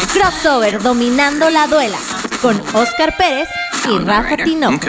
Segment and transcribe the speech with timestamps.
[0.00, 1.98] Crossover dominando la duela
[2.42, 3.48] con Oscar Pérez
[3.88, 4.86] y Rafa Tinoco.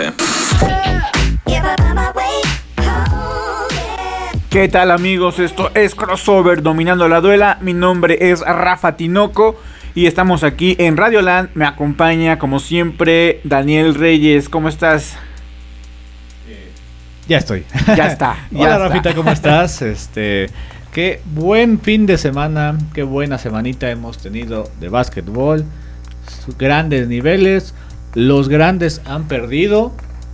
[4.50, 5.40] ¿Qué tal amigos?
[5.40, 7.58] Esto es Crossover Dominando la Duela.
[7.62, 9.60] Mi nombre es Rafa Tinoco
[9.94, 11.50] y estamos aquí en Radio Land.
[11.54, 14.50] Me acompaña como siempre Daniel Reyes.
[14.50, 15.18] ¿Cómo estás?
[17.28, 17.66] Ya estoy.
[17.96, 18.38] Ya está.
[18.52, 18.88] ya Hola está.
[18.88, 19.82] Rafita, ¿cómo estás?
[19.82, 20.50] Este,
[20.96, 25.66] qué buen fin de semana, qué buena semanita hemos tenido de básquetbol.
[26.58, 27.74] Grandes niveles,
[28.14, 29.92] los grandes han perdido,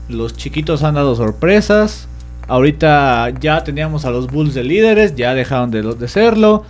[0.08, 2.08] los chiquitos han dado sorpresas.
[2.48, 6.64] Ahorita ya teníamos a los Bulls de líderes, ya dejaron de, de serlo.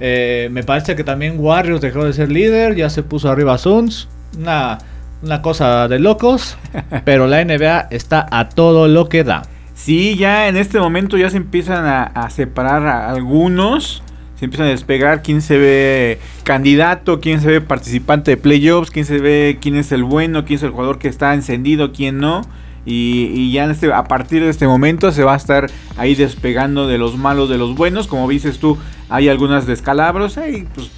[0.00, 4.08] Eh, me parece que también Warriors dejó de ser líder, ya se puso arriba Suns.
[4.36, 4.78] Una,
[5.22, 6.58] una cosa de locos,
[7.04, 9.44] pero la NBA está a todo lo que da.
[9.76, 14.02] Sí, ya en este momento ya se empiezan a, separar a algunos.
[14.36, 19.04] Se empiezan a despegar quién se ve candidato, quién se ve participante de playoffs, quién
[19.04, 22.40] se ve quién es el bueno, quién es el jugador que está encendido, quién no.
[22.86, 26.14] Y, y ya en este, a partir de este momento se va a estar ahí
[26.14, 28.06] despegando de los malos de los buenos.
[28.06, 28.78] Como dices tú,
[29.10, 30.38] hay algunas descalabros.
[30.38, 30.90] Hay pues,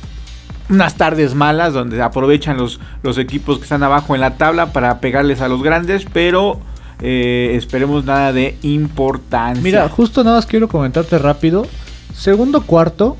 [0.71, 5.01] unas tardes malas donde aprovechan los, los equipos que están abajo en la tabla para
[5.01, 6.07] pegarles a los grandes.
[6.13, 6.61] Pero
[7.01, 9.63] eh, esperemos nada de importancia.
[9.63, 11.67] Mira, justo nada más quiero comentarte rápido.
[12.15, 13.17] Segundo cuarto,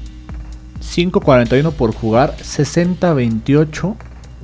[0.83, 3.95] 5.41 por jugar, 60-28.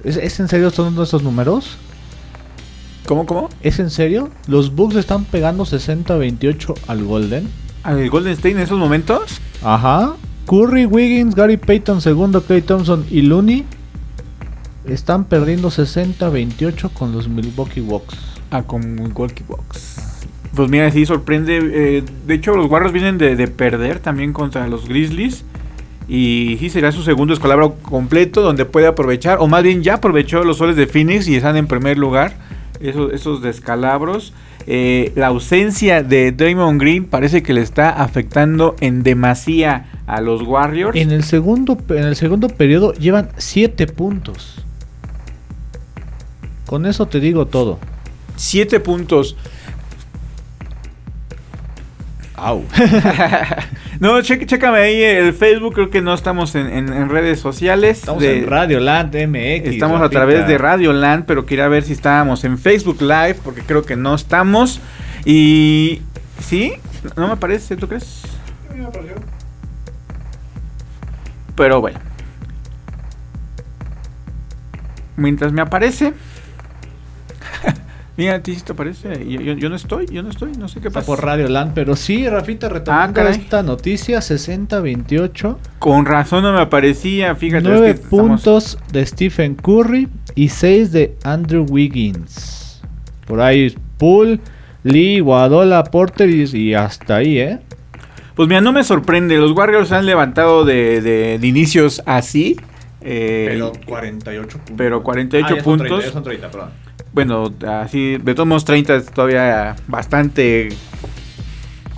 [0.04, 1.78] ¿Es, ¿Es en serio son esos números?
[3.06, 3.50] ¿Cómo, cómo?
[3.62, 4.30] ¿Es en serio?
[4.46, 7.48] ¿Los Bucks están pegando 60-28 al Golden?
[7.82, 9.40] ¿Al Golden State en esos momentos?
[9.62, 10.14] Ajá.
[10.46, 13.64] Curry, Wiggins, Gary Payton, segundo, Clay Thompson y Looney
[14.86, 18.33] están perdiendo 60-28 con los Milwaukee Bucks.
[18.50, 20.00] Ah, con Milwaukee Bucks.
[20.54, 21.58] Pues mira, sí sorprende.
[21.58, 25.44] eh, de hecho, los Warriors vienen de, de perder también contra los Grizzlies.
[26.06, 30.44] Y sí será su segundo escalabro completo donde puede aprovechar, o más bien ya aprovechó
[30.44, 32.34] los soles de Phoenix y están en primer lugar.
[32.80, 34.34] Esos, esos descalabros.
[34.66, 40.42] Eh, la ausencia de Draymond Green parece que le está afectando en demasía a los
[40.42, 40.96] Warriors.
[40.96, 44.62] En el segundo, en el segundo periodo llevan 7 puntos.
[46.66, 47.78] Con eso te digo todo.
[48.36, 49.36] 7 puntos.
[52.36, 52.64] Au.
[54.00, 57.98] No, che- chécame ahí el Facebook, creo que no estamos en, en- en redes sociales.
[58.00, 59.68] Estamos de- en Radio Land MX.
[59.68, 63.62] Estamos a través de Radio Land, pero quería ver si estábamos en Facebook Live, porque
[63.62, 64.80] creo que no estamos.
[65.24, 66.02] Y...
[66.40, 66.72] ¿Sí?
[67.16, 68.22] No me parece, ¿tú crees?
[71.54, 72.00] Pero bueno.
[75.16, 76.12] Mientras me aparece...
[78.16, 79.08] Mira, a ti sí te aparece.
[79.28, 81.04] Yo, yo- yo no estoy, yo no estoy, no sé qué pasa.
[81.04, 85.58] por Radio Land, pero sí, Rafita, retomando Ah, esta noticia, 60-28.
[85.80, 87.64] Con razón no me aparecía, fíjate.
[87.64, 88.10] es 9 que estamos-
[88.42, 92.82] puntos de Stephen Curry y 6 de Andrew Wiggins.
[93.26, 94.38] Por ahí Poole,
[94.84, 97.58] Lee, Guadola, Porter y, y hasta ahí, ¿eh?
[98.36, 99.36] Pues mira, no me sorprende.
[99.38, 102.56] Los Warriors se han levantado de, de- de inicios así.
[103.06, 104.74] eh, 48 puntos.
[104.78, 105.86] pero 48 Ah, ya son puntos.
[105.88, 106.70] 30, ya son 30, perdón.
[107.14, 110.68] Bueno, así, de todos modos 30 es todavía bastante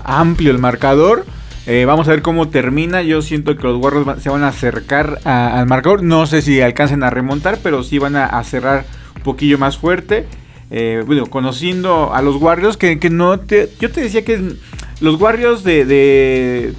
[0.05, 1.25] amplio el marcador.
[1.67, 3.03] Eh, vamos a ver cómo termina.
[3.03, 6.03] Yo siento que los Warriors se van a acercar a- al marcador.
[6.03, 8.85] No sé si alcancen a remontar, pero sí van a, cerrar
[9.17, 10.27] un poquillo más fuerte.
[10.71, 13.71] Eh, bueno, conociendo a los Warriors, que, que no te.
[13.81, 14.53] Yo te decía que
[15.01, 15.85] los Warriors de.
[15.87, 16.75] de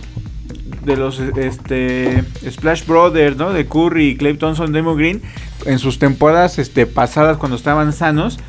[0.86, 3.52] de los este Splash Brothers, ¿no?
[3.52, 5.22] De Curry, Clay Thompson, Demo Green,
[5.66, 8.40] en sus temporadas este, pasadas cuando estaban sanos,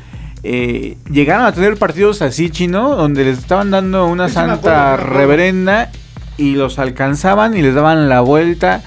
[0.43, 5.13] eh, llegaron a tener partidos así, chino, donde les estaban dando una Sí, santa acuerdo,
[5.13, 5.91] reverenda
[6.37, 8.81] y los alcanzaban y les daban la vuelta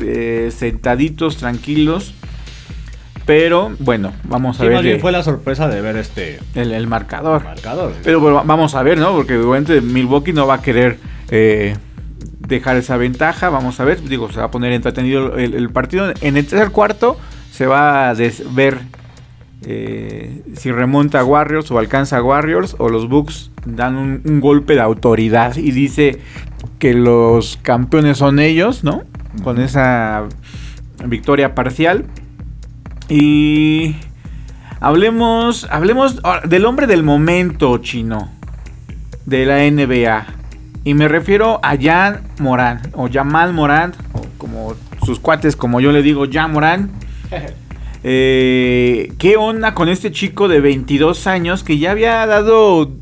[0.00, 2.12] eh, sentaditos, tranquilos.
[3.24, 6.70] Pero bueno, vamos a Sí, ver más bien fue la sorpresa de ver este el,
[6.72, 7.42] el marcador.
[7.42, 7.92] marcador.
[8.04, 9.12] Pero bueno, vamos a ver, ¿no?
[9.12, 10.98] Porque obviamente Milwaukee no va a querer
[11.30, 11.76] eh,
[12.46, 13.50] dejar esa ventaja.
[13.50, 16.12] Vamos a ver, digo, se va a poner entretenido el, partido.
[16.20, 17.16] En el tercer cuarto
[17.50, 18.80] se va a ver
[19.62, 24.40] eh, si remonta a Warriors o alcanza a Warriors o los Bucks dan un, un
[24.40, 26.20] golpe de autoridad y dice
[26.78, 29.02] que los campeones son ellos, ¿no?
[29.42, 30.24] Con esa
[31.04, 32.06] victoria parcial.
[33.08, 33.96] Y
[34.80, 38.30] hablemos, hablemos ahora del hombre del momento chino
[39.24, 40.35] de la NBA.
[40.86, 45.90] Y me refiero a Jan Morán, o Jamal Morán, o como sus cuates, como yo
[45.90, 46.92] le digo, Jan Morán.
[48.08, 52.92] Eh, ¿Qué onda con este chico de 22 años que ya había dado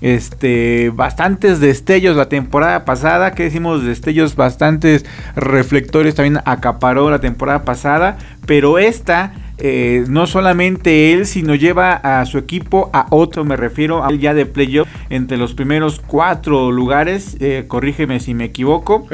[0.00, 5.04] este bastantes destellos la temporada pasada, que decimos destellos bastantes
[5.36, 12.24] reflectores también acaparó la temporada pasada, pero esta eh, no solamente él, sino lleva a
[12.26, 17.36] su equipo a otro, me refiero a ya de playoff entre los primeros cuatro lugares,
[17.40, 19.06] eh, corrígeme si me equivoco.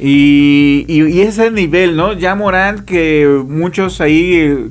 [0.00, 2.12] Y, y, ese nivel, ¿no?
[2.14, 4.68] Ya Morán, que muchos ahí eh,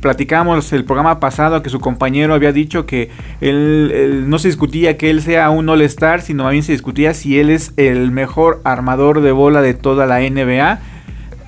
[0.00, 3.10] platicamos el programa pasado que su compañero había dicho que
[3.40, 7.50] él, no se discutía que él sea un All-Star, sino también se discutía si él
[7.50, 10.80] es el mejor armador de bola de toda la NBA.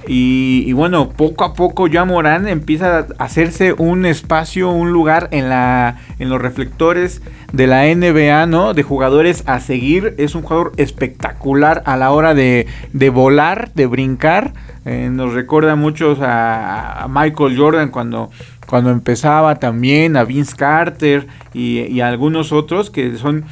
[0.07, 5.49] Y, bueno, poco a poco ya Morán empieza a hacerse un espacio, un lugar en,
[5.49, 7.23] la, en los reflectores
[7.53, 8.75] de la NBA, ¿no?
[8.75, 10.15] De jugadores a seguir.
[10.19, 12.67] Es un jugador espectacular a la hora de,
[13.13, 14.53] volar, de brincar.
[14.85, 18.31] Eh, nos recuerda mucho a, Michael Jordan cuando,
[18.67, 23.45] cuando empezaba también, a Vince Carter y, a algunos otros que son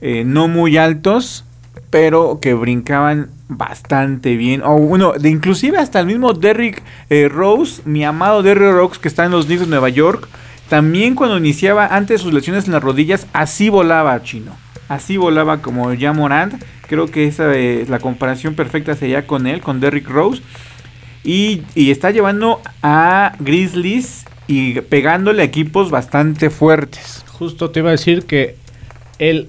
[0.00, 1.44] eh, no muy altos,
[1.90, 4.62] pero que brincaban bastante bien.
[4.62, 9.08] O bueno, de inclusive hasta el mismo Derrick eh, Rose, mi amado Derrick Rose que
[9.08, 10.28] está en los Knicks de Nueva York,
[10.68, 14.56] también cuando iniciaba antes sus lesiones en las rodillas, así volaba Chino.
[14.88, 16.62] Así volaba como ya Morant.
[16.88, 20.42] Creo que esa es la comparación perfecta sería con él, con Derrick Rose.
[21.24, 27.24] Y, y está llevando a Grizzlies y pegándole a equipos bastante fuertes.
[27.28, 28.56] Justo te iba a decir que
[29.18, 29.48] el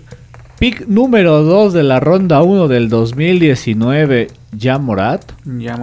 [0.60, 5.32] Pick número 2 de la ronda 1 del 2019, ya Morat,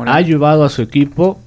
[0.05, 1.41] ha ayudado a su equipo.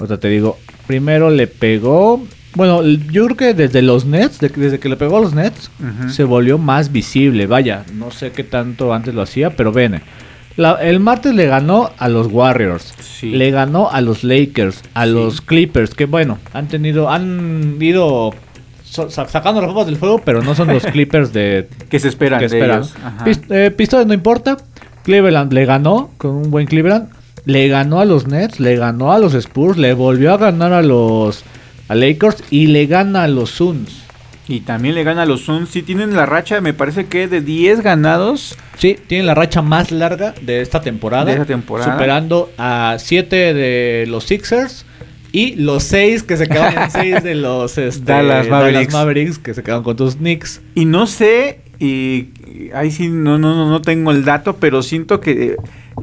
[0.00, 0.58] Otra te digo,
[0.88, 2.20] primero le pegó.
[2.56, 5.70] Bueno, yo creo que desde los Nets, desde que le pegó a los Nets,
[6.08, 7.46] se volvió más visible.
[7.46, 10.02] Vaya, no sé qué tanto antes lo hacía, pero ven.
[10.80, 15.94] el martes le ganó a los Warriors, le ganó a los Lakers, a los Clippers,
[15.94, 18.34] que bueno, han tenido, han ido
[18.90, 22.42] sacando las papas del fuego, pero no son los Clippers de que se esperan.
[23.50, 24.56] Eh, pistones no importa.
[25.04, 27.10] Cleveland le ganó con un buen Cleveland.
[27.44, 30.82] Le ganó a los Nets, le ganó a los Spurs, le volvió a ganar a
[30.82, 31.44] los
[31.88, 34.04] a Lakers y le gana a los Suns.
[34.48, 35.68] Y también le gana a los Suns.
[35.70, 38.56] Sí, tienen la racha, me parece que de 10 ganados.
[38.76, 41.26] Sí, tienen la racha más larga de esta temporada.
[41.26, 41.92] De esta temporada.
[41.92, 44.86] Superando a 7 de los Sixers
[45.32, 49.38] y los seis que se quedaron en seis de los este, Dallas, Mavericks.
[49.38, 50.60] que se quedaron con tus Knicks.
[50.74, 52.28] Y no sé, y
[52.74, 55.56] ahí sí no, no, no tengo el dato, pero siento que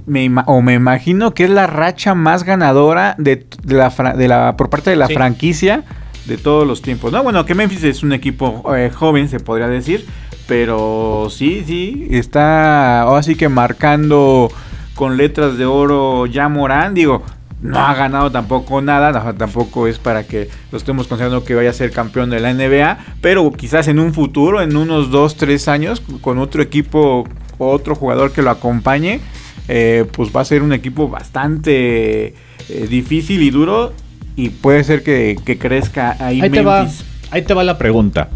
[0.05, 4.69] me, o me imagino que es la racha más ganadora de, la, de la, por
[4.69, 5.83] parte de la franquicia
[6.25, 7.11] de todos los tiempos.
[7.11, 10.05] No, bueno, que Memphis es un equipo eh, joven, se podría decir,
[10.47, 14.51] pero sí, sí, está así que marcando
[14.95, 17.23] con letras de oro ya Morán, digo,
[17.65, 21.73] no ha ganado tampoco nada, tampoco es para que lo estemos considerando que vaya a
[21.73, 26.01] ser campeón de la NBA, pero quizás en un futuro, en unos 2, 3 años,
[26.21, 27.27] con otro equipo,
[27.57, 29.19] otro jugador que lo acompañe,
[29.67, 32.35] eh, pues va a ser un equipo bastante
[32.69, 33.93] eh, difícil y duro
[34.35, 36.41] y puede ser que, crezca ahí.
[36.41, 36.87] Ahí te, va,
[37.31, 38.29] ahí te va la pregunta.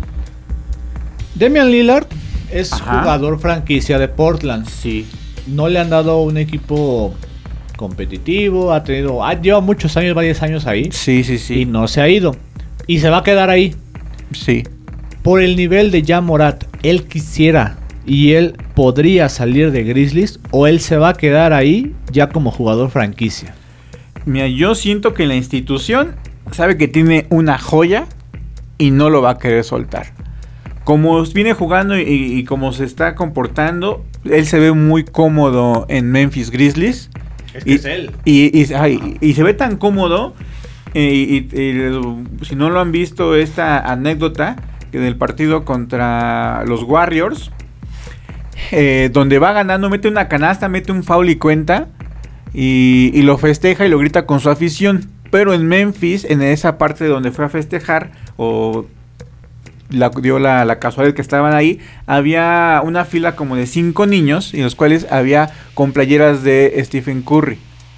[1.36, 2.08] Demian Lillard
[2.52, 4.68] es jugador franquicia de Portland.
[4.68, 5.08] Sí.
[5.48, 7.14] No le han dado un equipo
[7.80, 10.90] competitivo, ha tenido, ha lleva muchos años, varios años ahí.
[10.92, 11.62] Sí, sí, sí.
[11.62, 12.36] Y no se ha ido.
[12.88, 13.74] Y se va a quedar ahí.
[14.34, 14.66] Sí.
[15.24, 20.68] Por el nivel de Jan Morat, él quisiera y él podría salir de Grizzlies o
[20.68, 23.56] él se va a quedar ahí ya como jugador franquicia.
[24.26, 26.16] Mira, yo siento que la institución
[26.52, 28.08] sabe que tiene una joya
[28.78, 30.08] y no lo va a querer soltar.
[30.84, 36.12] Como viene jugando y, y como se está comportando, él se ve muy cómodo en
[36.12, 37.10] Memphis Grizzlies
[37.66, 38.12] y, es él.
[38.26, 40.34] Y, se ve tan cómodo.
[40.94, 44.56] Eh, y, si no lo han visto, esta anécdota
[44.92, 47.52] que del partido contra los Warriors,
[48.72, 51.88] eh, donde va ganando, mete una canasta, mete un foul y cuenta.
[52.54, 55.10] Y, lo festeja y lo grita con su afición.
[55.32, 58.86] Pero en Memphis, en esa parte donde fue a festejar, o
[59.90, 64.54] la, dio la, la, casualidad que estaban ahí, había una fila como de cinco niños,
[64.54, 67.58] y los cuales había con playeras de Stephen Curry.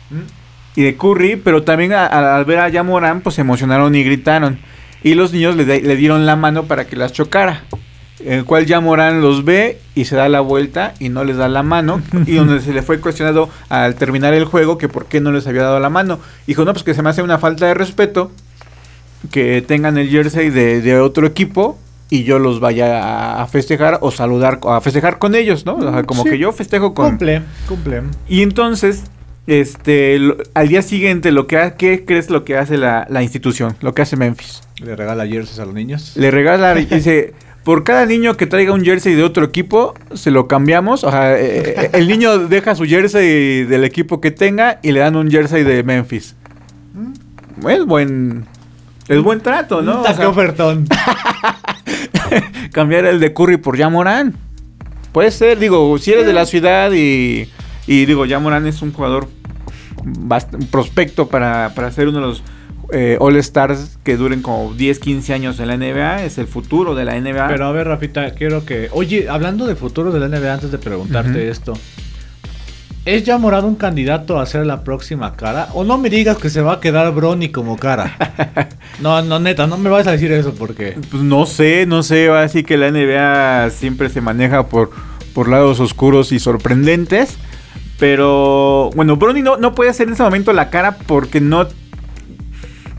[0.10, 0.42] Mm.
[0.80, 4.60] Y de Curry, pero también al ver a Yamorán, pues se emocionaron y gritaron.
[5.04, 7.64] Y los niños le, le dieron la mano para que las chocara.
[8.24, 11.64] El cual Yamorán los ve y se da la vuelta y no les da la
[11.64, 12.02] mano.
[12.26, 15.48] y donde se le fue cuestionado al terminar el juego que por qué no les
[15.48, 16.20] había dado la mano.
[16.48, 18.32] Dijo, no, pues que se me hace una falta de respeto
[19.30, 21.78] que tengan el jersey de, otro equipo
[22.10, 26.06] y yo los vaya a festejar o saludar, a festejar con ellos, ¿no?
[26.06, 27.12] como que yo festejo con...
[27.12, 28.01] Cumple, cumple.
[28.28, 29.04] Y entonces,
[29.48, 30.20] este,
[30.54, 33.75] al día siguiente, lo que ¿qué crees lo que hace la, institución?
[33.82, 34.62] Lo que hace Memphis.
[34.82, 36.13] ¿Le regala jerseys a los niños?
[36.16, 40.48] Le regala, dice, por cada niño que traiga un jersey de otro equipo, se lo
[40.48, 41.04] cambiamos.
[41.04, 45.00] O sea, eh, eh, el niño deja su jersey del equipo que tenga y le
[45.00, 46.36] dan un jersey de Memphis.
[47.68, 48.46] Es buen.
[49.08, 50.03] Es buen trato, ¿no?
[50.03, 50.88] Qué ofertón.
[52.72, 54.36] cambiar el de Curry por Yamoran.
[55.12, 57.50] Puede ser, digo, si eres de la ciudad y,
[57.86, 59.27] y digo, Yamoran es un jugador
[60.03, 62.43] un prospecto para, para ser uno de los
[62.91, 66.96] eh, All Stars que duren como 10, 15 años en la NBA, es el futuro
[66.96, 67.48] de la NBA.
[67.48, 68.89] Pero a ver, Rafita, quiero que.
[68.91, 71.74] Oye, hablando de futuro de la NBA, antes de preguntarte esto.
[73.03, 75.70] ¿Es ya Morado un candidato a ser la próxima cara?
[75.74, 78.15] O no me digas que se va a quedar Brony como cara.
[79.01, 80.96] No, no, neta, no me vas a decir eso porque.
[81.10, 84.91] Pues no sé, no sé, así que la NBA siempre se maneja por,
[85.34, 87.38] por lados oscuros y sorprendentes.
[87.98, 91.67] Pero bueno, Brony no, no puede hacer en ese momento la cara porque no...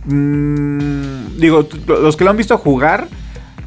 [0.06, 3.06] mm, digo, los que lo han visto jugar,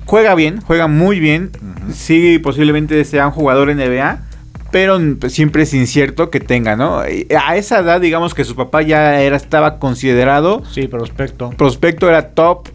[0.04, 1.52] juega bien, juega muy bien.
[1.94, 4.25] Sí, posiblemente sea un jugador NBA.
[4.76, 7.00] Pero siempre es incierto que tenga, ¿no?
[7.00, 11.52] A esa edad, digamos que su papá ya era, estaba considerado Sí, prospecto.
[11.52, 12.68] prospecto era top,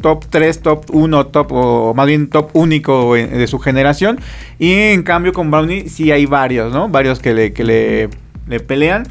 [0.00, 4.18] top 3, top 1, top, o más bien top único de su generación.
[4.58, 6.88] Y en cambio con Brownie sí hay varios, ¿no?
[6.88, 8.08] Varios que le, que le,
[8.48, 9.06] le pelean.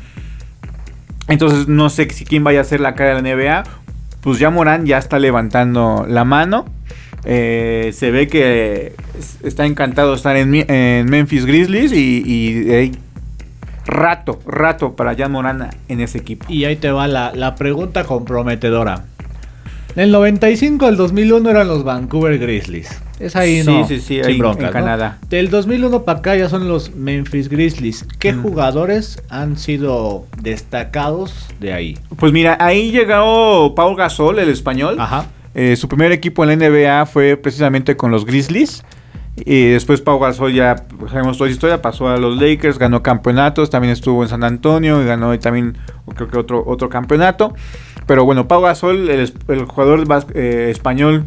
[1.29, 3.63] Entonces no sé si quién vaya a ser la cara de la NBA.
[4.19, 6.65] Pues ya Morán ya está levantando la mano.
[7.29, 12.71] Eh, se ve que es- está encantado de estar en, en Memphis Grizzlies y, y
[12.71, 12.91] hay
[13.85, 16.45] rato, rato para Jan Morán en ese equipo.
[16.47, 19.03] Y ahí te va la, la pregunta comprometedora.
[19.95, 23.01] Del 95 al 2001 eran los Vancouver Grizzlies.
[23.19, 23.87] Es ahí, Sí, ¿no?
[23.87, 24.71] sí, sí, ahí en broncas, ¿no?
[24.71, 25.17] Canadá.
[25.27, 28.05] Del 2001 para acá ya son los Memphis Grizzlies.
[28.19, 28.43] ¿Qué Mm.
[28.43, 31.97] jugadores han sido destacados de ahí?
[32.17, 34.97] Pues mira, ahí llegó Paul Gasol, el español.
[34.99, 35.25] Ajá.
[35.57, 38.83] Eh, su primer equipo en la NBA fue precisamente con los Grizzlies.
[39.35, 43.71] Y después Pau Gasol ya sabemos toda la historia, pasó a los Lakers, ganó campeonatos,
[43.71, 45.77] también estuvo en San Antonio y ganó también
[46.15, 47.55] creo que otro, otro campeonato.
[48.05, 49.31] Pero bueno, Pau Gasol, el,
[49.65, 50.03] jugador
[50.35, 51.25] eh, español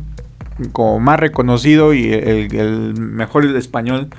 [0.70, 4.10] como más reconocido y el, el mejor español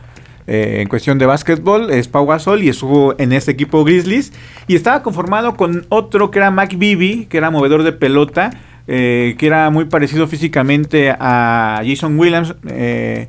[0.47, 4.33] eh, en cuestión de básquetbol es Pau Gasol y estuvo en este equipo Grizzlies
[4.67, 8.51] y estaba conformado con otro que era Mac Bibby, que era movedor de pelota,
[8.87, 12.55] eh, que era muy parecido físicamente a Jason Williams.
[12.67, 13.27] eh,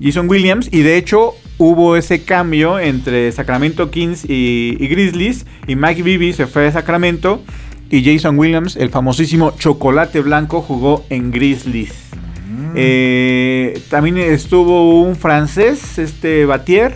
[0.00, 5.76] Jason Williams y de hecho hubo ese cambio entre Sacramento Kings y, y Grizzlies y
[5.76, 7.40] Mike Bibby se fue a Sacramento
[7.88, 11.92] y Jason Williams, el famosísimo chocolate blanco, jugó en Grizzlies.
[12.74, 16.94] Eh, también estuvo un francés, este Batier.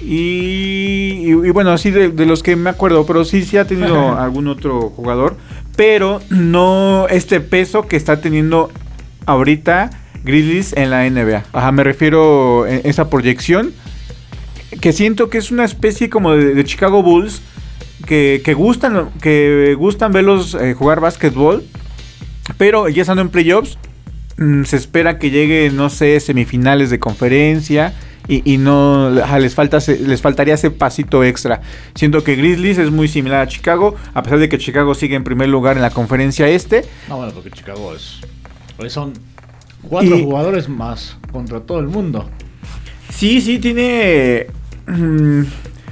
[0.00, 3.66] Y, y- y bueno, así de, de los que me acuerdo, pero sí, sí ha
[3.66, 5.36] tenido algún otro jugador.
[5.80, 8.70] Pero no este peso que está teniendo
[9.24, 9.88] ahorita
[10.22, 11.44] Grizzlies en la NBA.
[11.54, 13.72] Ajá, me refiero a esa proyección.
[14.82, 17.40] Que siento que es una especie como de, Chicago Bulls.
[18.04, 21.64] Que, que gustan, que gustan verlos eh, jugar básquetbol.
[22.58, 23.78] Pero ya estando en playoffs,
[24.36, 27.94] mm, se espera que llegue, no sé, semifinales de conferencia.
[28.30, 31.60] Y, y no les falta les faltaría ese pasito extra.
[31.96, 35.24] Siento que Grizzlies es muy similar a Chicago, a pesar de que Chicago sigue en
[35.24, 36.84] primer lugar en la conferencia este.
[37.08, 38.20] No, bueno, porque Chicago es.
[38.76, 39.14] pues son
[39.82, 42.30] cuatro Y- jugadores más contra todo el mundo.
[43.08, 44.46] Sí, sí, tiene.
[44.86, 45.42] mm,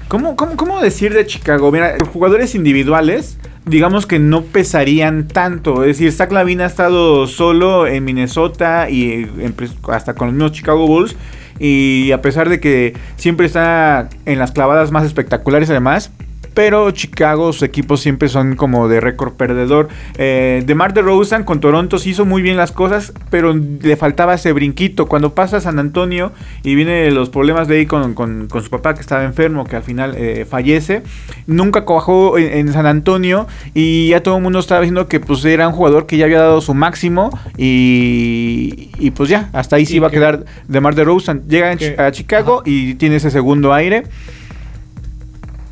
[0.07, 1.71] ¿Cómo, cómo, cómo decir de Chicago?
[1.73, 5.83] Mira, jugadores individuales, digamos que no pesarían tanto.
[5.83, 9.55] Es decir, Zach Lavin ha estado solo en Minnesota y en-
[9.89, 11.17] hasta con los mismos Chicago Bulls.
[11.59, 16.11] Y a pesar de que siempre está en las clavadas más espectaculares, además.
[16.59, 19.87] Pero Chicago, sus equipos siempre son como de récord perdedor.
[20.17, 24.51] Eh, DeMar DeRozan con Toronto sí hizo muy bien las cosas, pero le faltaba ese
[24.53, 25.07] brinquito.
[25.07, 26.33] Cuando pasa a San Antonio
[26.65, 29.77] y viene los problemas de ahí con, con- con su papá que estaba enfermo, que
[29.77, 31.03] al final eh, fallece,
[31.47, 35.45] nunca cojó en, en San Antonio y ya todo el mundo estaba diciendo que pues
[35.45, 39.87] era un jugador que ya había dado su máximo y, y pues ya, hasta ahí
[39.87, 41.43] sí Y iba a que- quedar DeMar DeRozan.
[41.49, 44.03] Llega en que- Chi- a Chicago y tiene ese segundo aire.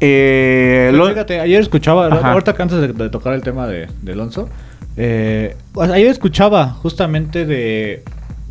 [0.01, 2.33] Eh, lo- fíjate, ayer escuchaba, Ajá.
[2.33, 4.49] ahorita que antes de, de tocar el tema de, de Alonso,
[4.97, 8.03] eh, ayer escuchaba justamente de,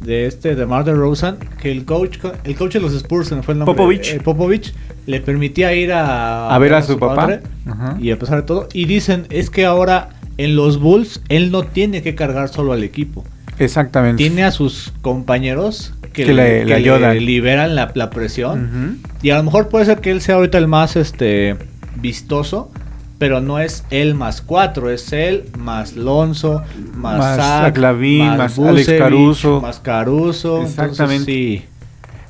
[0.01, 3.43] de este de Mar de Rosen que el coach el coach de los Spurs, me
[3.43, 4.13] fue el nombre, Popovich.
[4.13, 4.73] eh, Popovich
[5.07, 7.39] le permitía ir a, A ver a su papá.
[7.67, 7.97] Ajá.
[7.99, 11.63] y a pesar de todo y dicen es que ahora en los Bulls él no
[11.63, 13.23] tiene que cargar solo al equipo,
[13.59, 14.17] Exactamente.
[14.23, 18.99] tiene a sus compañeros que, Que le- que le liberan la, la presión.
[19.21, 21.55] Y a lo mejor puede ser que él sea ahorita el más este
[21.97, 22.71] vistoso,
[23.17, 26.63] pero no es él más cuatro, es él más Lonzo,
[26.95, 29.61] más, Más Zach, Lavin, más Alex Caruso.
[29.61, 30.57] Más Caruso.
[30.57, 31.25] entonces Exactamente.
[31.31, 31.65] sí.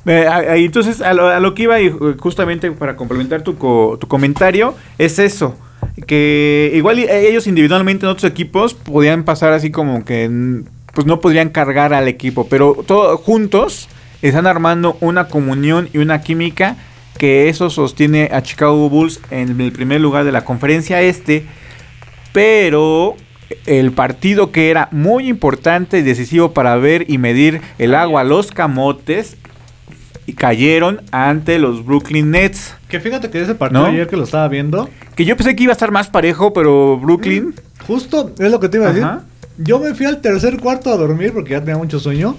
[0.08, 3.42] Eh, a- a- entonces, a lo, a lo que iba, y eh, justamente para complementar
[3.42, 5.56] tu, co- tu comentario, es eso.
[6.06, 10.62] Que igual eh, ellos individualmente en otros equipos podían pasar así como que
[10.96, 13.86] pues no podrían cargar al equipo, pero todos juntos
[14.22, 16.76] están armando una comunión y una química
[17.18, 21.44] que eso sostiene a Chicago Bulls en el primer lugar de la conferencia este,
[22.32, 23.14] pero
[23.66, 28.24] el partido que era muy importante y decisivo para ver y medir el agua a
[28.24, 29.36] los camotes
[30.24, 32.74] y cayeron ante los Brooklyn Nets.
[32.88, 33.88] Que fíjate que ese partido ¿No?
[33.88, 36.98] ayer que lo estaba viendo, Que yo pensé que iba a estar más parejo, pero
[36.98, 37.54] Brooklyn...
[37.86, 39.06] justo es lo que te iba a decir.
[39.58, 42.36] Yo me fui al tercer cuarto a dormir porque ya tenía mucho sueño.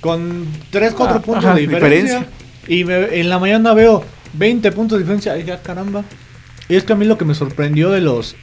[0.00, 2.18] Con 3, 4 Ah, puntos ajá, de diferencia.
[2.20, 2.28] diferencia.
[2.68, 4.02] Y me- en la mañana veo
[4.34, 5.36] 20 puntos de diferencia.
[5.36, 6.04] Y dije, "Ah, caramba.
[6.68, 8.36] Y es que a mí lo que me sorprendió de los,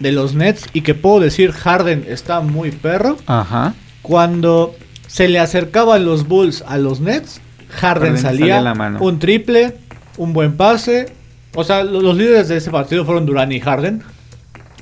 [0.00, 3.16] de los Nets y que puedo decir Harden está muy perro.
[3.26, 3.74] Ajá.
[4.02, 4.74] Cuando
[5.06, 8.98] se le acercaban los Bulls a los Nets, Harden, Harden salía, salía la mano.
[9.00, 9.76] un triple,
[10.16, 11.12] un buen pase.
[11.54, 14.02] O sea, lo- los líderes de ese partido fueron Durán y Harden.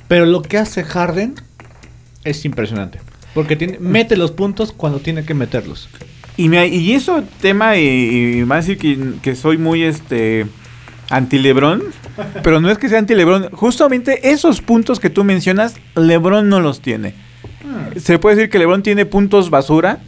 [0.07, 1.35] Pero lo que hace Harden
[2.23, 2.99] es impresionante.
[3.33, 5.89] Porque tiene, mete los puntos cuando tiene que meterlos.
[6.37, 10.45] Y, me, y eso tema, y, a decir que, que soy muy este
[11.09, 11.83] anti Lebron,
[12.43, 16.59] pero no es que sea anti Lebron, justamente esos puntos que tú mencionas, Lebron no
[16.59, 17.13] los tiene.
[17.97, 19.99] Se puede decir que Lebron tiene puntos basura,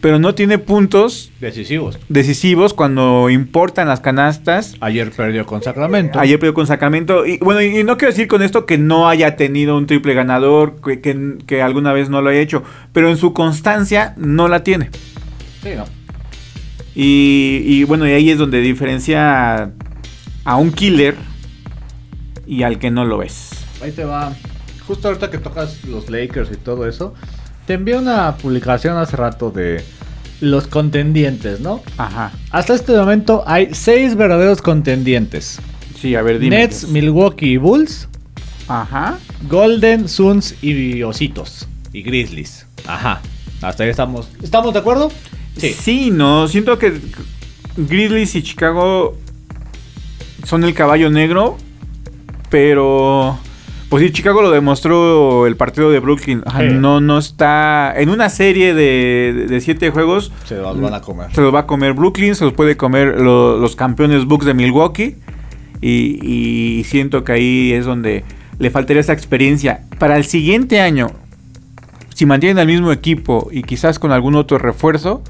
[0.00, 1.98] pero no tiene puntos Decisivos.
[2.08, 4.74] decisivos cuando importan las canastas.
[4.80, 6.18] Ayer perdió con Sacramento.
[6.20, 7.26] Ayer perdió con Sacramento.
[7.26, 10.80] Y bueno, y no quiero decir con esto que no haya tenido un triple ganador,
[10.84, 12.62] que, que- que alguna vez no lo haya hecho,
[12.92, 14.90] pero en su constancia no la tiene.
[15.62, 15.84] Sí, ¿no?
[16.94, 19.70] Y, y bueno, y ahí es donde diferencia
[20.44, 21.16] a un killer
[22.46, 23.50] y al que no lo es.
[23.82, 24.32] Ahí te va.
[24.86, 27.12] Justo ahorita que tocas los Lakers y todo eso,
[27.66, 29.84] te envié una publicación hace rato de
[30.40, 31.82] los contendientes, ¿no?
[31.96, 32.32] Ajá.
[32.50, 35.58] Hasta este momento hay seis verdaderos contendientes.
[36.00, 36.58] Sí, a ver, dime.
[36.58, 38.08] Nets, Milwaukee y Bulls,
[38.68, 39.18] Ajá.
[39.48, 41.68] Golden, Suns y Ositos.
[41.92, 42.66] Y Grizzlies.
[42.86, 43.20] Ajá.
[43.62, 44.28] Hasta ahí estamos.
[44.42, 45.10] ¿Estamos de acuerdo?
[45.56, 46.10] Sí.
[46.10, 47.00] no, siento que
[47.76, 49.16] Grizzlies y Chicago
[50.44, 51.56] son el caballo negro,
[52.50, 53.38] pero
[53.88, 56.42] pues sí, Chicago lo demostró el partido de Brooklyn.
[56.46, 56.68] Ajá, Sí.
[56.74, 60.32] No, no está en una serie de, de siete juegos.
[60.44, 61.32] Se los van a comer.
[61.34, 64.54] Se los va a comer Brooklyn, se los puede comer lo- los campeones Bucks de
[64.54, 65.16] Milwaukee.
[65.80, 66.18] Y,
[66.80, 68.24] y siento que ahí es donde
[68.58, 69.82] le faltaría esa experiencia.
[69.98, 71.08] Para el siguiente año,
[72.14, 75.22] si mantienen al mismo equipo y quizás con algún otro refuerzo,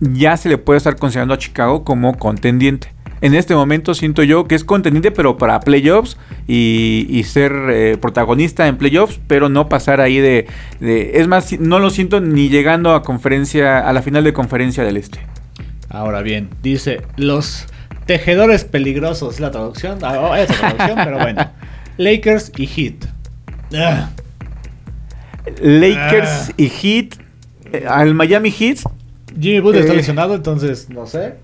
[0.00, 2.92] ya se le puede estar considerando a Chicago como contendiente.
[3.22, 7.96] En este momento siento yo que es contendiente, pero para playoffs y, y ser eh,
[7.98, 10.46] protagonista en playoffs, pero no pasar ahí de,
[10.80, 14.82] de- Es más, no lo siento ni llegando a conferencia, a la final de conferencia
[14.84, 15.20] del Este.
[15.88, 17.66] Ahora bien, dice los
[18.06, 19.98] tejedores peligrosos, la traducción.
[20.02, 21.48] Ah, oh, esa traducción, pero bueno.
[21.98, 23.04] Lakers y Heat.
[23.76, 24.10] Ah,
[25.60, 26.52] Lakers Ah.
[26.56, 27.14] y Heat.
[27.72, 28.78] eh, al Miami Heat.
[29.40, 29.96] Jimmy Butler está Eh.
[29.96, 31.34] lesionado, entonces no sé.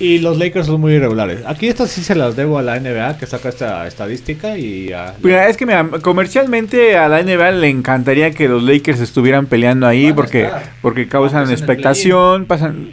[0.00, 1.40] Y los Lakers son muy irregulares.
[1.46, 5.14] Aquí estas sí se las debo a la NBA que saca esta estadística y a...
[5.22, 9.86] Mira, es que mira, comercialmente a la NBA le encantaría que los Lakers estuvieran peleando
[9.86, 10.72] ahí porque, estar.
[10.80, 12.92] porque causan expectación, pasan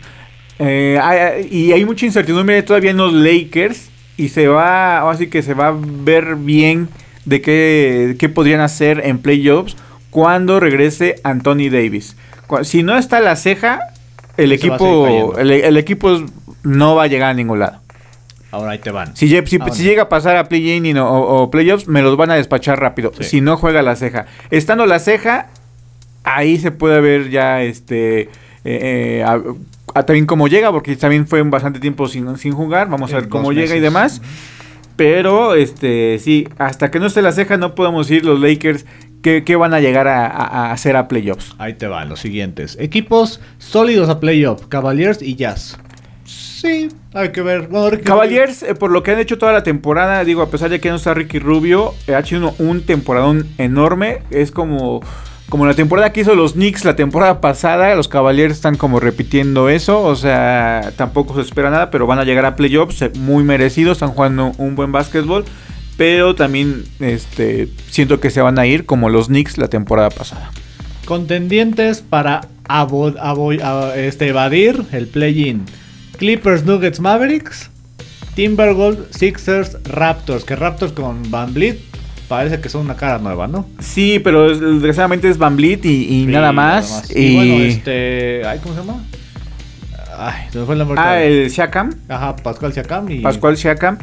[0.60, 5.28] eh, hay- y hay mucha incertidumbre todavía en los Lakers y se va, ahora sí
[5.28, 6.89] que se va a ver bien
[7.26, 9.78] de qué, qué podrían hacer en playoffs
[10.10, 12.17] cuando regrese Anthony Davis.
[12.63, 13.80] Si no está la ceja,
[14.38, 16.24] el Se equipo, el, el equipo
[16.67, 17.80] no va a llegar a ningún lado.
[18.51, 19.15] Ahora ahí te van.
[19.15, 21.10] Si, Ah, si llega a pasar a play-in o,
[21.43, 23.12] o playoffs, me los van a despachar rápido.
[23.17, 23.23] Sí.
[23.25, 24.25] Si no juega la ceja.
[24.51, 25.47] Estando la ceja,
[26.23, 28.21] ahí se puede ver ya este.
[28.21, 28.30] eh,
[28.63, 29.41] eh, a-
[29.93, 32.89] a también cómo llega, porque también fue bastante tiempo sin, sin jugar.
[32.89, 34.21] Vamos a ver cómo llega y demás.
[34.95, 38.86] Pero, este, sí, hasta que no esté la ceja, no podemos ir los Lakers
[39.21, 41.53] que, que van a llegar a, a- a hacer a playoffs.
[41.58, 42.77] Ahí te van los siguientes.
[42.80, 44.65] Equipos sólidos a playoff.
[44.67, 45.77] Cavaliers y Jazz.
[46.27, 47.67] Sí, hay que ver.
[47.67, 50.81] Bueno, Cavaliers, eh, por lo que han hecho toda la temporada, digo, a pesar de
[50.81, 54.23] que no está Ricky Rubio, eh, ha hecho un, un temporadón enorme.
[54.29, 55.01] Es como,
[55.47, 57.95] como la temporada que hizo los Knicks la temporada pasada.
[57.95, 60.03] Los Cavaliers están como repitiendo eso.
[60.03, 63.97] O sea, tampoco se espera nada, pero van a llegar a playoffs eh, muy merecidos.
[63.97, 65.45] Están jugando un buen básquetbol.
[65.95, 70.51] Pero también este, siento que se van a ir como los Knicks la temporada pasada.
[71.05, 72.41] Contendientes para
[73.95, 75.65] este, evadir el play-in.
[76.17, 77.69] Clippers, Nuggets, Mavericks.
[78.36, 80.43] Timberwolves, Sixers, Raptors.
[80.43, 81.80] Que Raptors con Van Vliet
[82.27, 83.67] parece que son una cara nueva, ¿no?
[83.80, 87.10] Sí, pero es- desgraciadamente es Van Vliet y, y Sí, nada más.
[87.15, 88.41] Y, bueno, este.
[88.45, 89.03] Ay, ¿Cómo se llama?
[90.19, 90.99] Ay, se me fue el nombre.
[90.99, 91.91] Ah, el Siakam.
[92.10, 93.19] Ajá, Pascual Siakam y.
[93.21, 93.97] Pascual Siakam.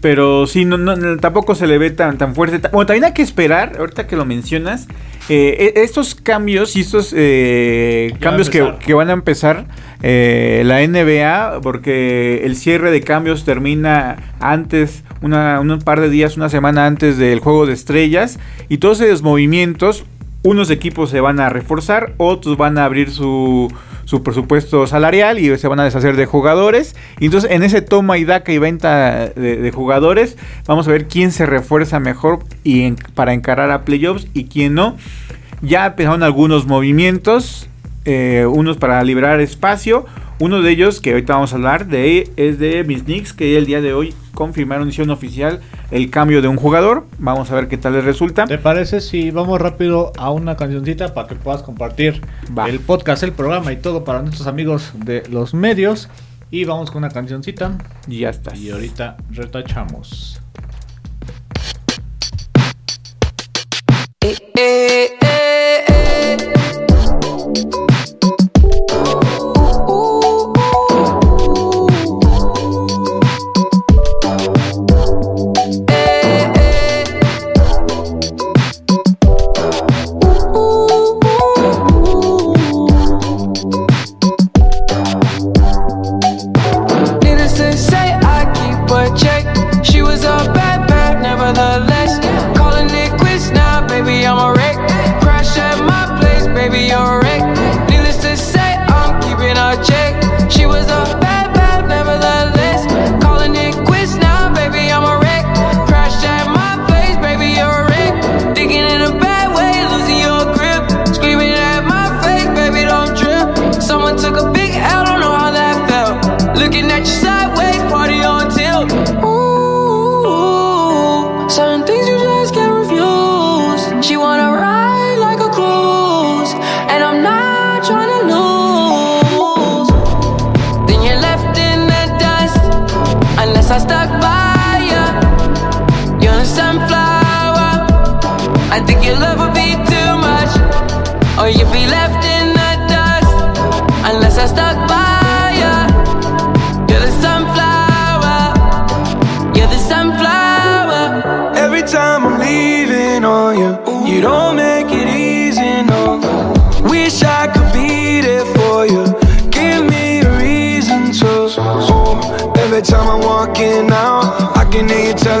[0.00, 2.68] Pero sí, no, no, tampoco se le ve tan, tan fuerte.
[2.72, 4.88] Bueno, también hay que esperar, ahorita que lo mencionas,
[5.28, 9.66] eh, e- estos cambios y estos eh, cambios que, que van a empezar
[10.02, 16.36] eh, la NBA, porque el cierre de cambios termina antes, una, un par de días,
[16.38, 18.38] una semana antes del juego de estrellas,
[18.70, 20.04] y todos esos movimientos,
[20.42, 23.72] unos equipos se van a reforzar, otros van a abrir su,
[24.04, 26.96] su presupuesto salarial y se van a deshacer de jugadores.
[27.18, 31.30] Y entonces en ese toma y daca y venta de, jugadores, vamos a ver quién
[31.30, 34.96] se refuerza mejor y para encarar a playoffs y quién no.
[35.62, 37.68] Ya empezaron algunos movimientos,
[38.04, 40.06] eh, unos para liberar espacio.
[40.40, 43.66] Uno de ellos, que ahorita vamos a hablar, de, es de mis Knicks, que el
[43.66, 47.06] día de hoy confirmaron, hicieron oficial el cambio de un jugador.
[47.18, 48.46] Vamos a ver qué tal les resulta.
[48.46, 52.22] ¿Te parece si vamos rápido a una cancioncita para que puedas compartir
[52.56, 52.70] Va.
[52.70, 56.08] el podcast, el programa y todo para nuestros amigos de los medios?
[56.50, 57.76] Y vamos con una cancioncita
[58.08, 58.56] Y ya está.
[58.56, 60.40] y ahorita retachamos.
[64.22, 65.19] Eh, eh, eh,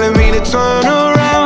[0.00, 1.39] telling me to turn around.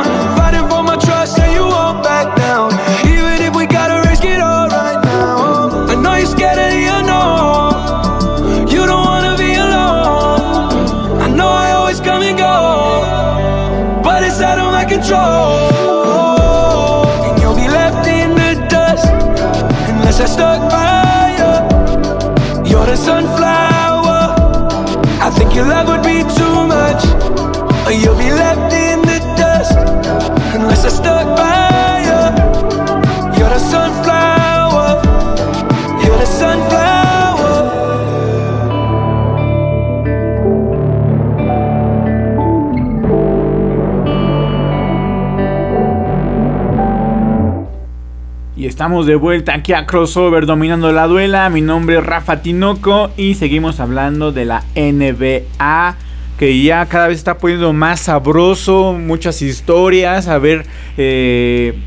[48.85, 51.49] Estamos de vuelta aquí a Crossover dominando la duela.
[51.49, 55.95] Mi nombre es Rafa Tinoco y seguimos hablando de la NBA
[56.37, 60.67] que ya cada vez está poniendo más sabroso, muchas historias, a ver
[60.97, 61.79] eh,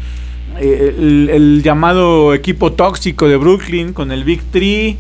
[0.59, 4.99] eh, el, llamado equipo tóxico de Brooklyn con el Big Three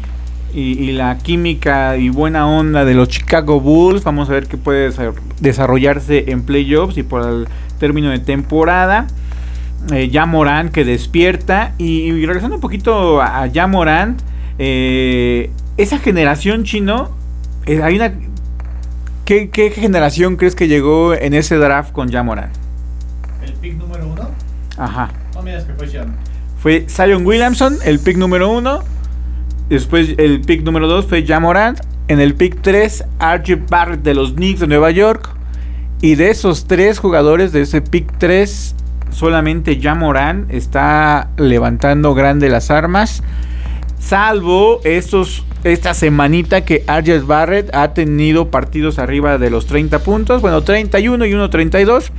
[0.54, 4.04] y, y la química y buena onda de los Chicago Bulls.
[4.04, 7.48] Vamos a ver qué puede desa- desarrollarse en playoffs y por el
[7.80, 9.08] término de temporada
[9.92, 11.74] eh, ya Morant que despierta.
[11.78, 14.20] Y, y regresando un poquito a, a ya Morant,
[14.58, 17.10] eh, esa generación chino,
[17.66, 18.12] eh, hay una.
[19.24, 22.54] ¿qué, qué generación crees que llegó en ese draft con ya Morant?
[23.44, 24.30] El pick número uno.
[24.76, 25.10] Ajá.
[25.34, 26.16] No miras que fue Sean.
[26.58, 28.80] Fue Zion Williamson, el pick número uno.
[29.68, 31.80] Después el pick número dos fue ja Morant.
[32.08, 35.28] En el pick 3, RJ Barrett de los Knicks de Nueva York.
[36.00, 38.74] Y de esos tres jugadores de ese pick 3,
[39.10, 43.22] solamente ja Morant está levantando grande las armas.
[43.98, 50.40] Salvo estos, esta semanita que Arjes Barrett ha tenido partidos arriba de los 30 puntos.
[50.40, 52.12] Bueno, 31 y 1 32.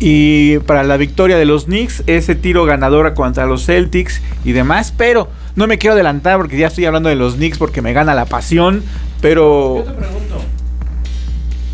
[0.00, 4.92] Y para la victoria de los Knicks, ese tiro ganador contra los Celtics y demás.
[4.96, 8.14] Pero no me quiero adelantar porque ya estoy hablando de los Knicks porque me gana
[8.14, 8.82] la pasión.
[9.20, 10.40] Pero Yo te pregunto,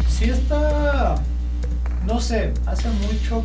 [0.09, 1.15] si está,
[2.07, 3.45] no sé, hace mucho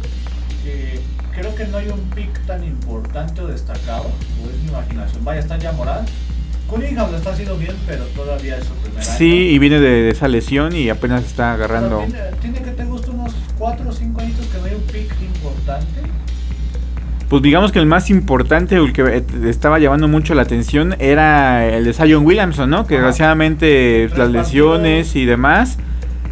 [0.64, 1.00] que
[1.36, 5.24] creo que no hay un pick tan importante o destacado, o es mi imaginación.
[5.26, 6.06] Vaya, está ya Morán.
[6.68, 9.18] Cunningham lo está haciendo bien, pero todavía es su primer año.
[9.18, 12.00] sí, y viene de, de esa lesión y apenas está agarrando.
[12.00, 15.12] Tiene, tiene que te gusta unos 4 o 5 añitos que no hay un pick
[15.22, 16.02] importante.
[17.30, 21.68] Pues digamos que el más importante, el que eh, estaba llamando mucho la atención, era
[21.68, 22.86] el de Zion Williamson, ¿no?
[22.88, 23.08] Que Ajá.
[23.08, 25.16] desgraciadamente Tres las lesiones partidos.
[25.16, 25.78] y demás,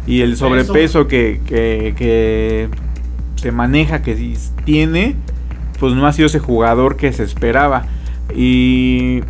[0.06, 2.68] y el sobrepeso que, que, que
[3.42, 5.16] se maneja, que tiene,
[5.80, 7.86] pues no ha sido ese jugador que se esperaba.
[8.34, 9.20] Y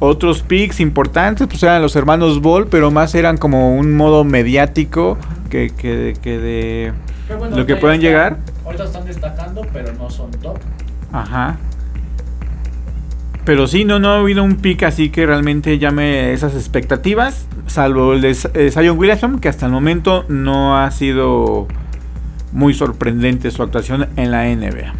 [0.00, 5.16] otros picks importantes, pues eran los hermanos Ball, pero más eran como un modo mediático
[5.48, 6.92] que, que, que de...
[7.38, 8.38] Bueno, Lo que pueden llegar.
[8.64, 10.58] Ahorita están destacando, pero no son top.
[11.12, 11.56] Ajá.
[13.44, 17.46] Pero sí, no, no ha habido un pick así que realmente llame esas expectativas.
[17.68, 21.68] Salvo el de eh, Zion Williamson, que hasta el momento no ha sido
[22.52, 24.92] muy sorprendente su actuación en la NBA.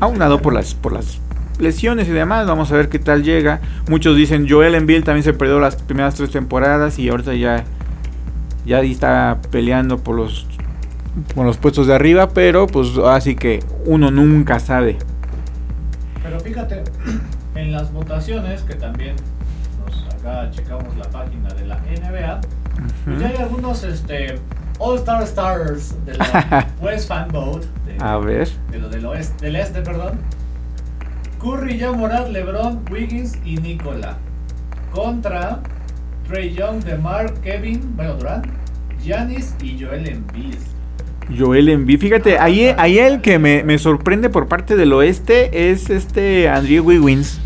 [0.00, 1.20] Aunado por las, por las
[1.58, 3.60] lesiones y demás, vamos a ver qué tal llega.
[3.88, 7.64] Muchos dicen Joel Embiid también se perdió las primeras tres temporadas y ahorita ya,
[8.66, 10.46] ya está peleando por los,
[11.34, 14.98] por los puestos de arriba, pero pues así que uno nunca sabe.
[16.22, 16.82] Pero fíjate,
[17.54, 19.16] en las votaciones, que también
[19.86, 22.40] nos acá checamos la página de la NBA,
[23.04, 24.34] pues ya hay algunos este,
[24.78, 28.48] All Star Stars de la West Fan Vote, de, A ver.
[28.70, 30.18] de lo del oeste, del este, perdón.
[31.40, 34.16] Curry, Morant, LeBron, Wiggins y Nicola.
[34.92, 35.60] Contra
[36.26, 38.46] Trey Young, DeMar, Kevin, bueno, Durant,
[39.02, 40.54] Giannis y Joel Embiid.
[41.38, 42.00] Joel Embiid.
[42.00, 46.84] Fíjate, ahí, ahí el que me, me sorprende por parte del oeste es este Andrew
[46.84, 47.40] Wiggins,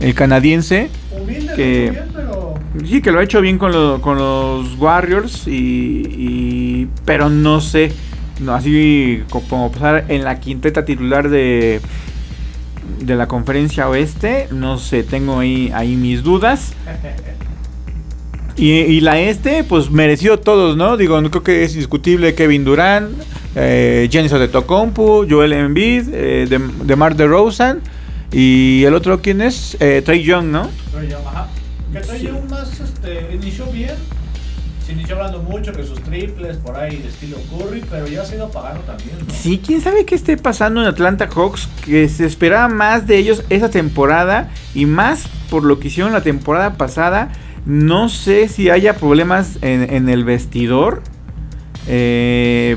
[0.00, 0.90] el canadiense.
[1.10, 2.49] Humilde, Que- bien, pero
[2.84, 7.92] Sí, que lo ha hecho bien con, lo- con los Warriors, y, pero no sé,
[8.40, 11.80] no, así como pasar en la quinteta titular de,
[13.00, 16.72] de la conferencia oeste, no sé, tengo ahí, ahí mis dudas.
[18.56, 20.96] Y, la este, pues merecido todos, ¿no?
[20.96, 23.10] Digo, no creo que es discutible Kevin Durant,
[23.56, 27.80] eh, Giannis Antetokounmpo, Joel Embiid, eh, Dem- DeMar DeRozan
[28.30, 29.76] y el otro, ¿quién es?
[29.80, 30.68] Eh, Trey Young, ¿no?
[30.92, 31.48] Trey Young, ajá.
[31.92, 32.26] Que Sí.
[32.26, 33.94] Young más este, inició bien.
[34.86, 38.32] Se inició hablando mucho que sus triples por ahí de estilo Curry, pero ya se
[38.32, 39.32] ha ido apagando también, ¿no?
[39.32, 43.44] Sí, quién sabe qué esté pasando en Atlanta Hawks, que se esperaba más de ellos
[43.50, 47.30] esa temporada y más por lo que hicieron la temporada pasada.
[47.66, 51.02] No sé si haya problemas en, en el vestidor.
[51.86, 52.76] Eh,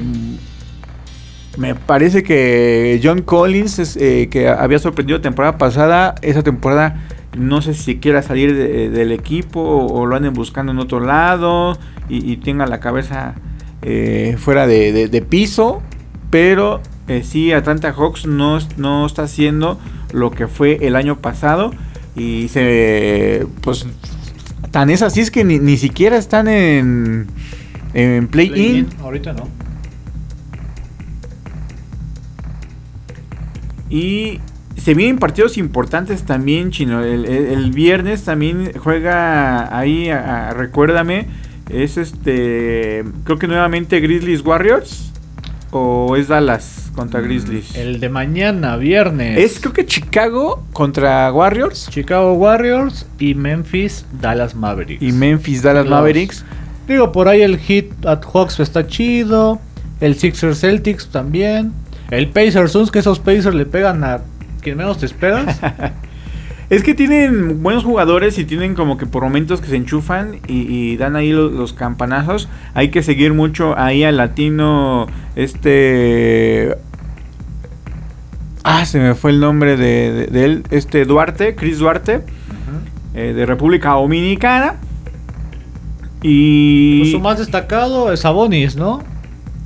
[1.57, 7.03] me parece que John Collins, eh, que había sorprendido la temporada pasada, esa temporada
[7.35, 11.77] no sé si quiera salir de- del equipo o, lo anden buscando en otro lado
[12.09, 13.35] y, y tenga la cabeza
[13.81, 15.81] eh, fuera de, de- de piso.
[16.29, 19.79] Pero eh, sí, Atlanta Hawks no, no está haciendo
[20.11, 21.71] lo que fue el año pasado
[22.15, 23.85] y se pues
[24.71, 27.27] tan es así es que ni, ni siquiera están en,
[27.93, 28.53] en play-in.
[28.85, 29.47] Play-in, Ahorita no.
[33.89, 34.39] Y
[34.77, 37.03] se vienen partidos importantes también, Chino.
[37.03, 41.27] El, el- el viernes también juega ahí, a- a- recuérdame,
[41.69, 45.11] es este, creo que nuevamente Grizzlies Warriors
[45.71, 47.75] o es Dallas contra Grizzlies.
[47.75, 49.39] El de mañana, viernes.
[49.39, 55.01] Es creo que Chicago contra Warriors Chicago Warriors y Memphis Dallas Mavericks.
[55.01, 56.45] y Memphis Dallas Los- Mavericks.
[56.87, 59.59] Digo, por ahí el hit at Hawks está chido.
[60.01, 61.71] El Sixers Celtics también.
[62.11, 64.19] El Pacers Suns, que esos Pacers le pegan a
[64.63, 65.59] quien menos te esperas.
[66.69, 70.61] Es que tienen buenos jugadores y tienen como que por momentos que se enchufan y,
[70.61, 72.47] y dan ahí los, los campanazos.
[72.73, 76.75] Hay que seguir mucho ahí al latino, este...
[78.63, 82.21] Ah, se me fue el nombre de, de- de él, este Duarte, Chris Duarte,
[83.13, 84.75] eh, de República Dominicana.
[86.23, 89.03] Y Pues su más destacado es Sabonis, ¿no?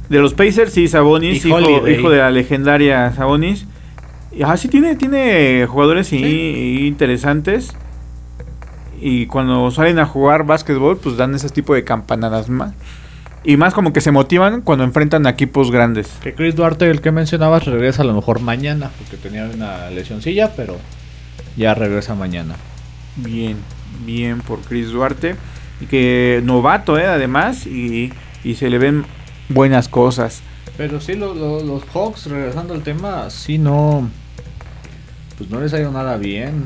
[0.09, 3.65] de los Pacers, sí, Sabonis, Y hijo, hijo de la legendaria Sabonis.
[4.37, 7.73] Y, Ah, sí, tiene, tiene jugadores sí, interesantes.
[8.99, 12.73] Y cuando salen a jugar básquetbol, pues dan ese tipo de campanadas más.
[13.43, 16.07] Y más como que se motivan cuando enfrentan a equipos grandes.
[16.21, 20.53] Que Chris Duarte, el que mencionabas, regresa a lo mejor mañana, porque tenía una lesioncilla,
[20.55, 20.77] pero
[21.55, 22.55] ya regresa mañana.
[23.15, 23.57] Bien,
[24.05, 25.35] bien por Chris Duarte.
[25.79, 27.05] Y que novato, ¿eh?
[27.05, 28.11] Además, y,
[28.43, 29.05] y se le ven
[29.49, 30.41] buenas cosas.
[30.75, 34.09] Pero sí, lo- lo- los Hawks, regresando al tema, sí no.
[35.37, 36.65] Pues no les ha ido nada bien.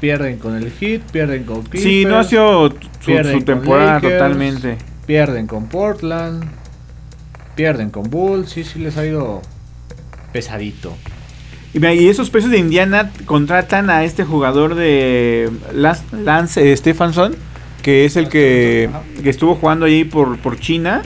[0.00, 1.82] Pierden con el Heat, pierden con Clippers.
[1.82, 4.12] Sí, no ha sido su, temporada Lakers.
[4.14, 4.78] totalmente.
[5.06, 6.44] Pierden con Portland.
[7.54, 8.50] Pierden con Bulls.
[8.50, 9.42] Sí, sí les ha ido
[10.32, 10.96] pesadito.
[11.74, 17.36] Y, mira, y esos peces de Indiana contratan a este jugador de Lance, Lance, Stephenson,
[17.82, 18.88] que es el que,
[19.22, 21.02] que estuvo jugando ahí por, por China.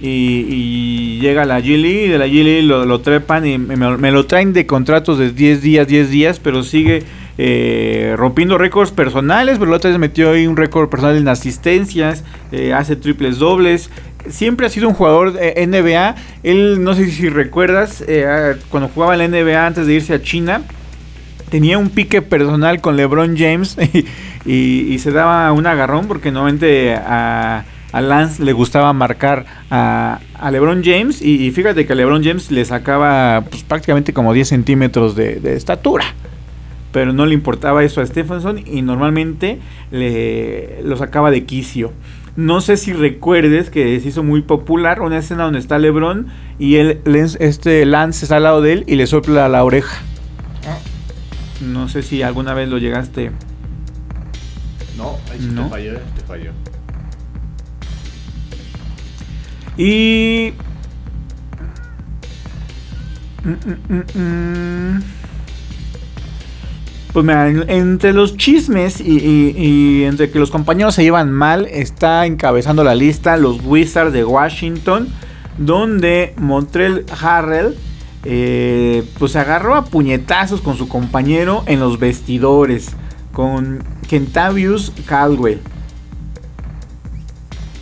[0.00, 3.76] Y, y llega la G League, y de la G League lo, trepan y me,
[3.76, 7.02] me lo traen de contratos de 10 días, 10 días, pero sigue
[7.40, 12.24] eh, rompiendo récords personales, pero la otra vez metió ahí un récord personal en asistencias,
[12.50, 13.90] eh, hace triples dobles.
[14.28, 16.16] Siempre ha sido un jugador de NBA.
[16.42, 20.20] Él, no sé si recuerdas, eh, cuando jugaba en la NBA antes de irse a
[20.20, 20.62] China,
[21.48, 23.76] tenía un pique personal con LeBron James
[24.44, 30.50] y se daba un agarrón porque normalmente a, a Lance le gustaba marcar a, a
[30.50, 35.16] LeBron James y, y fíjate que LeBron James le sacaba pues, prácticamente como 10 centímetros
[35.16, 36.04] de, de estatura.
[36.92, 39.58] Pero no le importaba eso a Stephenson y normalmente
[39.90, 41.92] le, lo sacaba de quicio.
[42.36, 46.76] No sé si recuerdes que se hizo muy popular una escena donde está LeBron y
[46.76, 49.98] él, Lance- este Lance está al lado de él y le sopla la oreja.
[51.60, 53.32] No sé si alguna vez lo llegaste.
[54.96, 55.64] No, ahí sí No.
[55.64, 56.50] te falló, te falló.
[59.78, 60.52] Y.
[67.12, 72.26] Pues mira, en- entre los chismes y, entre que los compañeros se llevan mal, está
[72.26, 75.08] encabezando la lista los Wizards de Washington,
[75.56, 77.74] donde Montrell Harrell
[78.24, 82.90] eh, pues agarró a puñetazos con su compañero en los vestidores,
[83.32, 85.60] con Kentavious Caldwell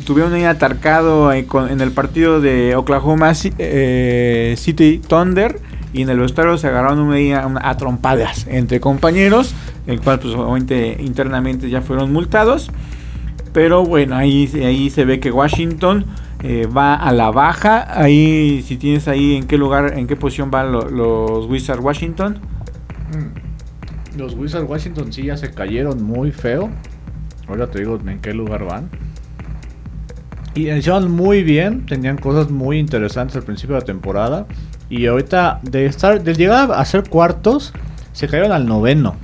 [0.06, 5.60] tuvieron ahí atarcado con- en el partido de Oklahoma eh, City Thunder
[5.92, 9.54] y en el vestuario se agarraron ahí a, trompadas entre compañeros,
[9.86, 12.70] el cual pues obviamente internamente ya fueron multados.
[13.52, 16.04] Pero bueno, ahí, ahí se ve que Washington
[16.42, 17.86] eh, va a la baja.
[18.00, 22.38] Ahí, si tienes ahí en qué lugar, en qué posición van lo- los Wizards Washington.
[24.16, 26.70] Los Wizards Washington sí ya se cayeron muy feo.
[27.48, 28.90] Ahora te digo en qué lugar van.
[30.56, 34.46] Y hicieron muy bien, tenían cosas muy interesantes al principio de la temporada.
[34.88, 37.72] Y ahorita de estar, de llegar a ser cuartos,
[38.12, 39.16] se cayeron al noveno.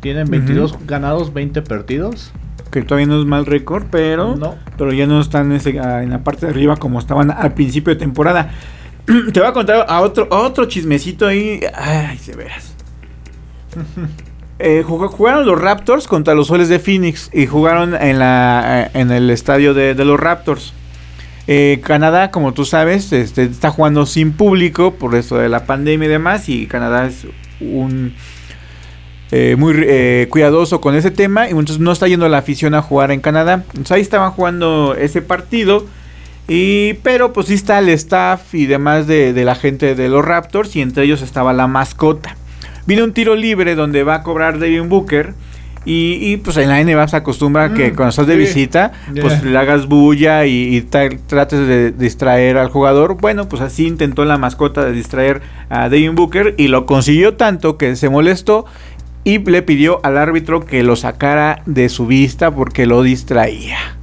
[0.00, 2.32] Tienen 22 ganados, 20 perdidos.
[2.70, 4.54] Que todavía no es mal récord, pero, No.
[4.76, 7.54] pero ya no están en, ese- ah, en la parte de arriba como estaban al
[7.54, 8.50] principio de temporada.
[9.32, 11.60] Te voy a contar a otro, a otro chismecito ahí.
[11.74, 12.74] Ay, se veras.
[14.58, 19.30] Eh, jug- jugaron los Raptors contra los Soles de Phoenix y jugaron en, eh, el
[19.30, 20.72] estadio de, los Raptors.
[21.46, 26.06] Eh, Canadá, como tú sabes, este, está jugando sin público por esto de la pandemia
[26.06, 26.48] y demás.
[26.48, 27.26] Y Canadá es
[27.60, 28.14] un
[29.30, 31.46] eh, muy eh, cuidadoso con ese tema.
[31.48, 33.62] Y entonces no está yendo la afición a jugar en Canadá.
[33.68, 35.84] Entonces ahí estaban jugando ese partido.
[36.48, 40.24] Y, pero pues sí está el staff y demás de, de la gente de los
[40.24, 40.74] Raptors.
[40.74, 42.36] Y entre ellos estaba la mascota.
[42.86, 45.34] Vino un tiro libre donde va a cobrar Devin Booker.
[45.88, 48.38] Y, y, pues en la NBA se acostumbra que Mm, cuando estás de sí.
[48.40, 49.50] visita, pues Yeah.
[49.52, 53.16] le hagas bulla y, y trates de distraer al jugador.
[53.20, 57.78] Bueno, pues así intentó la mascota de distraer a Devin Booker y lo consiguió tanto
[57.78, 58.66] que se molestó
[59.22, 63.95] y le pidió al árbitro que lo sacara de su vista porque lo distraía.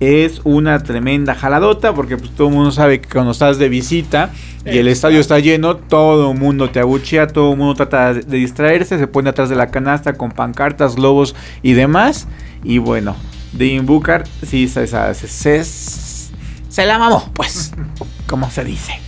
[0.00, 4.30] Es una tremenda jaladota porque pues, todo el mundo sabe que cuando estás de visita
[4.64, 8.36] y el estadio está lleno, todo el mundo te abuchea, todo el mundo trata de
[8.36, 12.28] distraerse, se pone atrás de la canasta con pancartas, globos y demás.
[12.64, 13.14] Y bueno,
[13.52, 17.72] Devin Booker sí se, se, se, se la mamó, pues,
[18.26, 18.98] como se dice.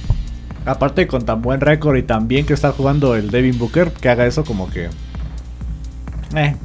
[0.64, 4.08] Aparte con tan buen récord y tan bien que está jugando el Devin Booker, que
[4.08, 4.90] haga eso como que...
[6.34, 6.56] Eh,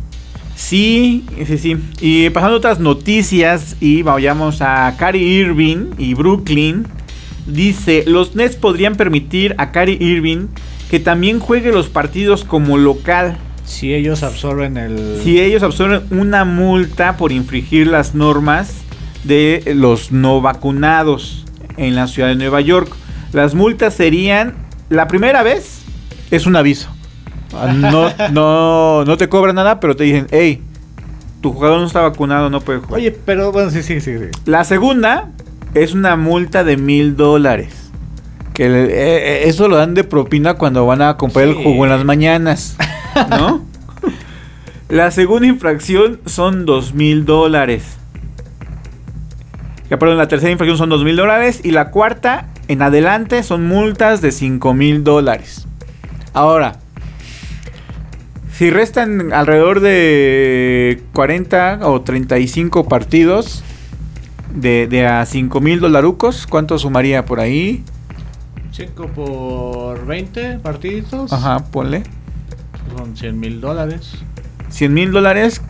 [0.58, 1.78] Sí, sí, sí.
[2.02, 6.88] Y pasando a otras noticias y vayamos a Cary Irving y Brooklyn.
[7.46, 10.48] Dice, los Nets podrían permitir a Cary Irving
[10.90, 13.38] que también juegue los partidos como local.
[13.66, 15.20] si ellos absorben el...
[15.24, 18.82] Si ellos absorben una multa por infringir las normas
[19.26, 21.46] de los no vacunados
[21.78, 22.92] en la ciudad de Nueva York.
[23.32, 24.56] Las multas serían,
[24.90, 25.82] la primera vez,
[26.32, 26.97] es un aviso.
[27.66, 30.62] No, no, no te cobran nada, pero te dicen, hey,
[31.42, 33.00] tu jugador no está vacunado, no puede jugar.
[33.00, 34.18] Oye, pero bueno, sí, sí, sí.
[34.18, 34.26] sí.
[34.46, 35.30] La segunda
[35.74, 37.92] es una multa de mil dólares.
[38.54, 41.92] Que eh, eh, eso lo dan de propina cuando van a comprar el jugo en
[41.92, 42.76] las mañanas.
[43.30, 43.66] ¿No?
[44.90, 47.98] La segunda infracción son dos mil dólares.
[49.90, 51.60] Ya, perdón, la tercera infracción son dos mil dólares.
[51.64, 55.68] Y la cuarta, en adelante, son multas de cinco mil dólares.
[56.34, 56.80] Ahora,
[58.58, 63.64] si restan alrededor de 40 o 35 partidos
[64.52, 67.84] de, de a 5 mil dolarucos, ¿cuánto sumaría por ahí?
[68.72, 71.32] 5 por 20 partiditos.
[71.32, 72.02] Ajá, ponle.
[72.98, 74.14] Son 100 mil dólares.
[74.70, 75.62] 100 mil dólares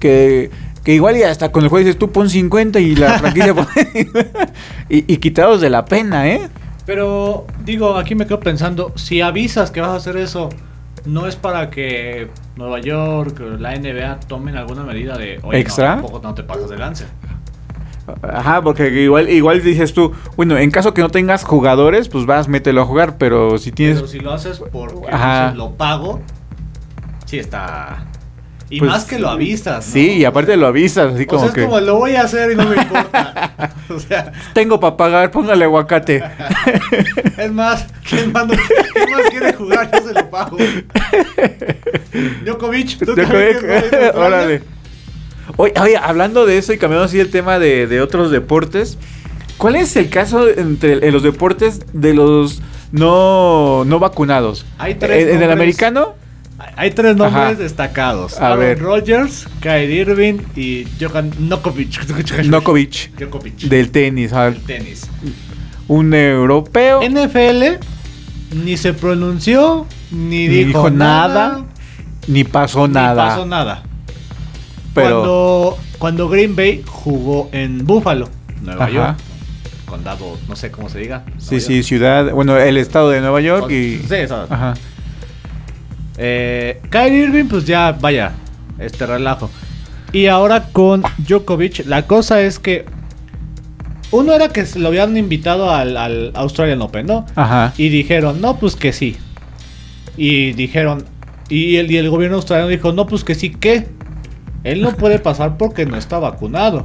[0.00, 0.50] que,
[0.82, 3.68] que igual y hasta con el juez dices tú pon 50 y la franquicia pone...
[4.88, 6.48] y, y quitados de la pena, ¿eh?
[6.84, 10.48] Pero digo, aquí me quedo pensando, si avisas que vas a hacer eso,
[11.08, 15.94] no es para que Nueva York, la NBA tomen alguna medida de "Oye, no, ¿Extra?
[15.94, 17.06] tampoco no te pasas de lance.
[18.22, 22.48] Ajá, porque igual, igual dices tú, bueno, en caso que no tengas jugadores, pues vas,
[22.48, 23.96] mételo a jugar, pero si tienes...
[23.96, 25.52] Pero si lo haces porque Ajá.
[25.54, 26.20] lo pago,
[27.26, 28.06] sí está.
[28.70, 29.86] Y Pues, más que lo avisas.
[29.86, 29.92] ¿no?
[29.92, 31.64] Sí, y aparte lo avisas, así O como sea, es que...
[31.64, 33.72] como lo voy a hacer y no me importa.
[33.88, 36.22] o sea, Tengo para pagar, póngale aguacate.
[37.38, 38.56] es más, ¿quién, manda-
[38.92, 39.90] quién más quiere jugar?
[39.92, 40.58] Yo se lo pago.
[42.44, 44.62] Djokovic, ¿tú en Órale.
[45.56, 48.98] Oye, oye, hablando de eso y cambiando así el tema de, de otros deportes,
[49.56, 52.60] ¿cuál es el caso entre en los deportes de los
[52.92, 54.66] no, no vacunados?
[54.76, 56.14] Hay tres ¿En, en el americano?
[56.80, 57.54] Hay tres nombres Ajá.
[57.54, 58.38] destacados.
[58.40, 58.78] A Aaron ver.
[58.78, 62.00] Rodgers, Kyrie Irving y Johan Nokovic.
[62.46, 63.60] Djokovic.
[63.68, 65.08] del tenis, ah, Del tenis.
[65.88, 67.00] un europeo.
[67.02, 67.80] NFL
[68.62, 71.64] ni se pronunció, ni, Ni dijo, dijo nada, nada,
[72.28, 73.28] Ni pasó ni nada.
[73.28, 73.82] pasó nada.
[74.94, 78.28] pero, Cuando, cuando Green Bay jugó en Buffalo,
[78.62, 78.92] Nueva Ajá.
[78.94, 79.16] York,
[79.84, 81.24] condado, no sé cómo se diga.
[81.38, 81.86] sí, Nueva sí, York.
[81.86, 83.98] ciudad, bueno, el estado de Nueva York y...
[84.08, 84.46] Sí, eso.
[84.48, 84.74] Ajá.
[86.18, 88.32] Eh, Kyrie Irving, pues ya, vaya,
[88.78, 89.50] este relajo.
[90.12, 92.84] Y ahora con Djokovic, la cosa es que
[94.10, 97.26] uno era que se lo habían invitado al, al Australian Open, ¿no?
[97.34, 97.74] Ajá.
[97.76, 99.16] Y dijeron, no, pues que sí.
[100.16, 101.04] Y dijeron,
[101.50, 103.86] y el, y el gobierno australiano dijo, no, pues que sí, ¿qué?
[104.64, 106.84] Él no puede pasar porque no está vacunado.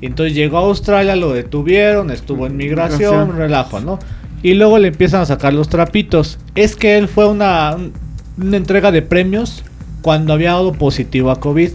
[0.00, 3.36] Y entonces llegó a Australia, lo detuvieron, estuvo en migración, Migración.
[3.36, 3.98] relajo, ¿no?
[4.42, 6.38] Y luego le empiezan a sacar los trapitos.
[6.56, 7.92] Es que él fue una, un-
[8.38, 9.64] una entrega de premios
[10.02, 11.70] cuando había dado positivo a COVID.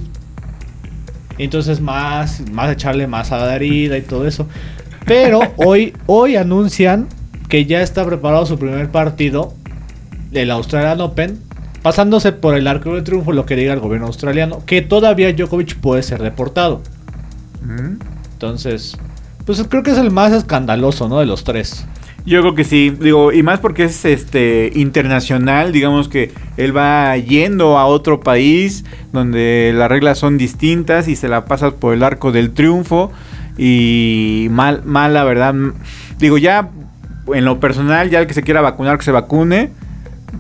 [1.38, 4.48] Entonces más, más echarle más a la herida y todo eso.
[5.06, 7.08] Pero hoy, hoy anuncian
[7.48, 9.54] que ya está preparado su primer partido
[10.32, 11.40] del Australian Open,
[11.82, 15.78] pasándose por el arco de triunfo lo que diga el gobierno australiano, que todavía Djokovic
[15.78, 16.82] puede ser deportado.
[17.62, 18.00] Mm.
[18.34, 18.98] Entonces,
[19.46, 21.20] pues creo que es el más escandaloso, ¿no?
[21.20, 21.86] De los tres.
[22.28, 27.16] Yo creo que sí, digo, y más porque es este internacional, digamos que él va
[27.16, 32.04] yendo a otro país donde las reglas son distintas y se la pasa por el
[32.04, 33.14] arco del triunfo
[33.58, 35.56] y mal, mal la verdad,
[36.20, 36.70] digo ya
[37.34, 39.70] en lo personal ya el que se quiera vacunar que se vacune,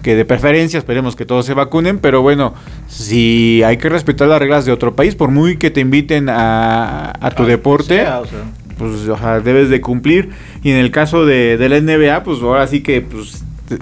[0.03, 2.53] que de preferencia esperemos que todos se vacunen, pero bueno,
[2.89, 7.13] si hay que respetar las reglas de otro país, por muy que te inviten a,
[7.17, 8.39] a tu deporte, sea, o sea.
[8.77, 10.29] Pues ojalá debes de cumplir.
[10.63, 13.77] Y en el caso de, de la NBA, pues ahora sí que pues te,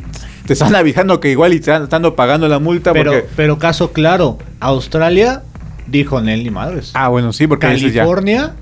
[0.46, 3.28] te están avisando que igual y te están, pagando la multa Pero, porque...
[3.36, 5.44] pero caso claro, Australia
[5.88, 6.92] dijo Nel ni madres.
[6.94, 8.02] Ah, bueno, sí, porque ese ya...
[8.04, 8.56] California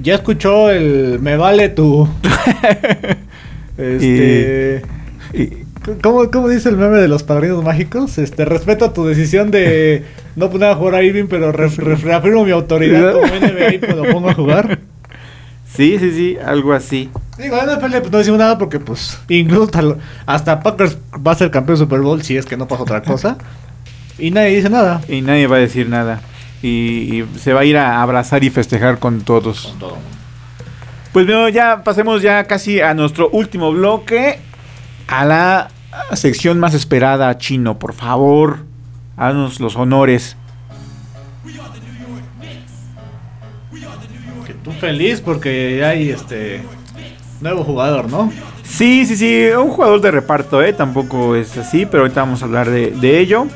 [0.00, 2.08] ya escuchó el me vale tu.
[3.78, 4.82] este.
[5.34, 5.68] y-
[6.02, 8.18] ¿Cómo, ¿Cómo dice el meme de los padrinos mágicos?
[8.18, 10.04] Este, respeto tu decisión de
[10.36, 13.78] no poner a jugar a Irving, pero re- re- reafirmo mi autoridad como NBA y
[13.96, 14.80] lo pongo a jugar.
[15.72, 17.10] Sí, sí, sí, algo así.
[17.36, 19.70] Digo, la NFL pues, no decimos nada porque, pues, incluso
[20.26, 23.02] hasta, Packers va a ser campeón de Super Bowl si es que no pasa otra
[23.02, 23.38] cosa.
[24.18, 25.00] Y nadie dice nada.
[25.08, 26.20] Y nadie va a decir nada.
[26.62, 29.74] Y, y se va a ir a abrazar y festejar con todos.
[31.12, 34.40] Pues bueno, ya pasemos ya casi a nuestro último bloque.
[35.06, 35.68] A la
[36.14, 38.64] sección más esperada, Chino, por favor.
[39.16, 40.36] Haznos los honores.
[44.78, 46.62] Feliz porque hay este
[47.40, 48.32] nuevo jugador, ¿no?
[48.62, 50.72] Sí, sí, sí, un jugador de reparto, ¿eh?
[50.72, 53.46] Tampoco es así, pero ahorita vamos a hablar de, de ello.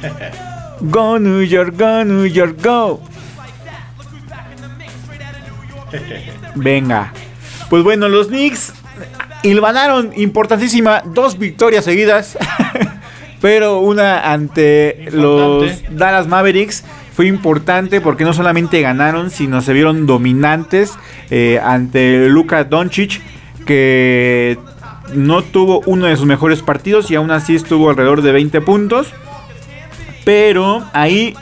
[0.80, 3.00] Go New York, go New York, go.
[6.54, 7.12] Venga.
[7.70, 8.74] Pues bueno, los Knicks
[9.42, 12.36] hilvanaron importantísima dos victorias seguidas.
[13.44, 15.70] pero una ante los.
[15.90, 16.82] Dallas Mavericks
[17.14, 20.94] fue importante porque no solamente ganaron, sino se vieron dominantes
[21.30, 23.20] eh, ante Luka Doncic,
[23.64, 24.58] que
[25.14, 29.12] no tuvo uno de sus mejores partidos y aún así estuvo alrededor de 20 puntos.
[30.24, 31.34] Pero ahí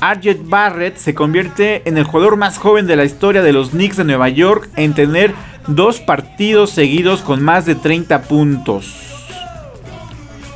[0.00, 3.98] Arjet Barrett se convierte en el jugador más joven de la historia de los Knicks
[3.98, 5.34] de Nueva York en tener
[5.68, 8.96] dos partidos seguidos con más de 30 puntos.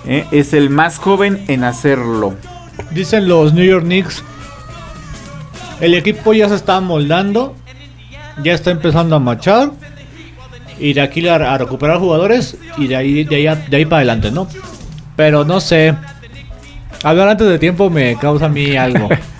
[0.06, 2.34] Eh, Es el más joven en hacerlo.
[2.90, 4.24] Dicen los New York Knicks.
[5.80, 7.54] El equipo ya se está moldando.
[8.42, 9.70] Ya está empezando a marchar.
[10.78, 12.56] Y de aquí a, recuperar jugadores.
[12.76, 14.46] Y de ahí, de, ahí, de ahí para adelante, ¿no?
[15.16, 15.94] Pero no sé.
[17.02, 19.08] Hablar antes de tiempo me causa a mí algo.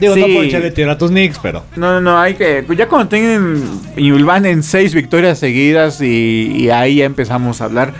[0.00, 1.64] Digo, no por echarle tierra a tus Knicks, pero.
[1.76, 2.64] No, no, no, hay que.
[2.76, 3.62] Ya cuando tengan.
[3.96, 6.00] Y van en seis victorias seguidas.
[6.00, 7.92] Y, y ahí ya empezamos a hablar.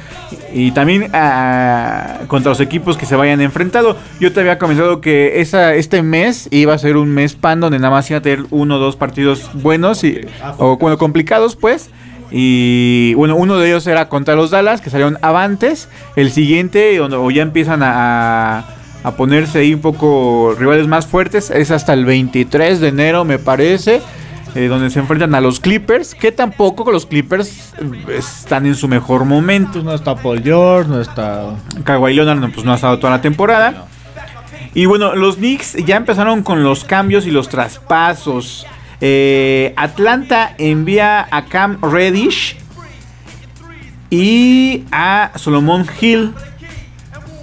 [0.53, 3.97] Y también ah, contra los equipos que se vayan enfrentado.
[4.21, 7.79] Yo te había comentado que esa, este mes iba a ser un mes pan donde
[7.79, 10.05] nada más iba a tener uno o dos partidos buenos.
[10.05, 10.21] Y,
[10.59, 11.91] o bueno, complicados, pues.
[12.31, 15.89] Y bueno, uno de ellos era contra los Dallas, que salieron avantes.
[16.15, 21.07] El siguiente, o, o ya empiezan a, a- a ponerse ahí un poco rivales más
[21.07, 24.01] fuertes, es hasta el 23 de enero, me parece.
[24.55, 28.89] eh, donde se enfrentan a los Clippers, que tampoco los Clippers eh, están en su
[28.89, 29.83] mejor momento.
[29.83, 31.55] No está Paul George, no está.
[31.85, 33.87] Kawhi Leonard pues, no ha estado toda la temporada.
[34.75, 38.67] Y bueno, los Knicks ya empezaron con los cambios y los traspasos.
[39.01, 42.57] Eh, Atlanta envía a Cam Reddish
[44.11, 46.33] y a Solomon Hill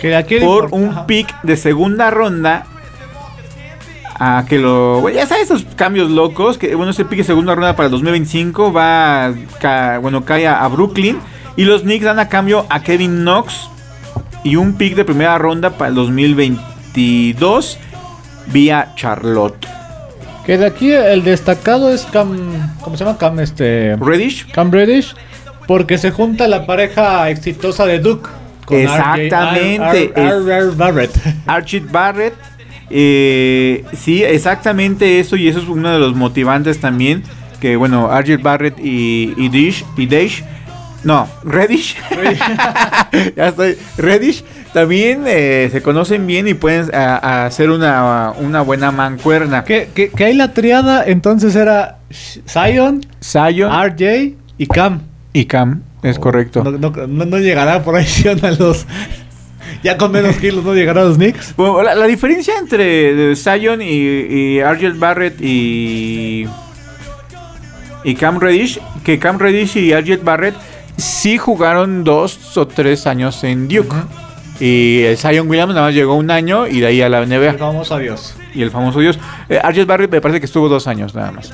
[0.10, 2.66] Que por un pick de segunda ronda.
[4.18, 5.02] A que lo.
[5.02, 6.58] bueno, ya sabes, esos cambios locos.
[6.58, 9.34] Que bueno, ese pick de segunda ronda para el 2025 va.
[9.60, 11.20] ca- bueno, cae a, a Brooklyn.
[11.58, 13.70] Y los Knicks dan a cambio a Kevin Knox.
[14.44, 17.78] Y un pick de primera ronda para el 2022.
[18.48, 19.66] Vía Charlotte.
[20.46, 22.38] Que de aquí el destacado es Cam.
[22.82, 23.18] ¿Cómo se llama?
[23.18, 23.96] Cam este.
[24.00, 24.50] Reddish.
[24.52, 25.16] Cam Reddish.
[25.68, 28.30] Porque se junta la pareja exitosa de Duke.
[28.70, 31.12] Exactamente, Ar- Ar- Ar- Barrett.
[31.46, 32.34] Archie Barrett.
[32.90, 35.36] eh, sí, exactamente eso.
[35.36, 37.24] Y eso es uno de los motivantes también.
[37.60, 39.86] Que bueno, Archie Barrett y, y Dish.
[39.98, 40.44] Y Dish.
[41.04, 41.96] No, Reddish.
[43.36, 43.78] ya estoy.
[43.98, 44.44] Reddish.
[44.74, 49.64] También eh, se conocen bien y pueden a- a hacer una, una buena mancuerna.
[49.64, 52.00] que, que, que ahí la triada entonces era
[52.48, 55.02] Zion, Zion RJ y Cam.
[55.32, 55.82] y Cam.
[56.06, 56.64] Es correcto.
[56.64, 58.06] No, no, no- no llegará por ahí
[58.44, 58.86] a los.
[59.84, 61.56] Ya con menos kilos no llegará a los Knicks.
[61.58, 66.46] Bueno, la, la diferencia entre eh, Zion y, y Argel Barrett y,
[68.04, 70.56] y Cam Reddish, que Cam Reddish y Argel Barrett
[70.98, 73.96] sí jugaron dos o tres años en Duke.
[74.60, 77.30] Y el Zion Williams nada más llegó un año y de ahí a la El
[77.30, 77.54] NBA.
[77.58, 78.36] famoso adiós.
[78.54, 79.20] Y el famoso Dios.
[79.50, 81.52] Eh, Argel Barrett me parece que estuvo dos años nada más.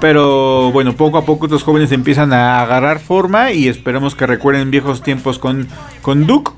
[0.00, 4.70] Pero bueno, poco a poco estos jóvenes empiezan a agarrar forma y esperemos que recuerden
[4.70, 5.68] viejos tiempos con,
[6.02, 6.52] con Duke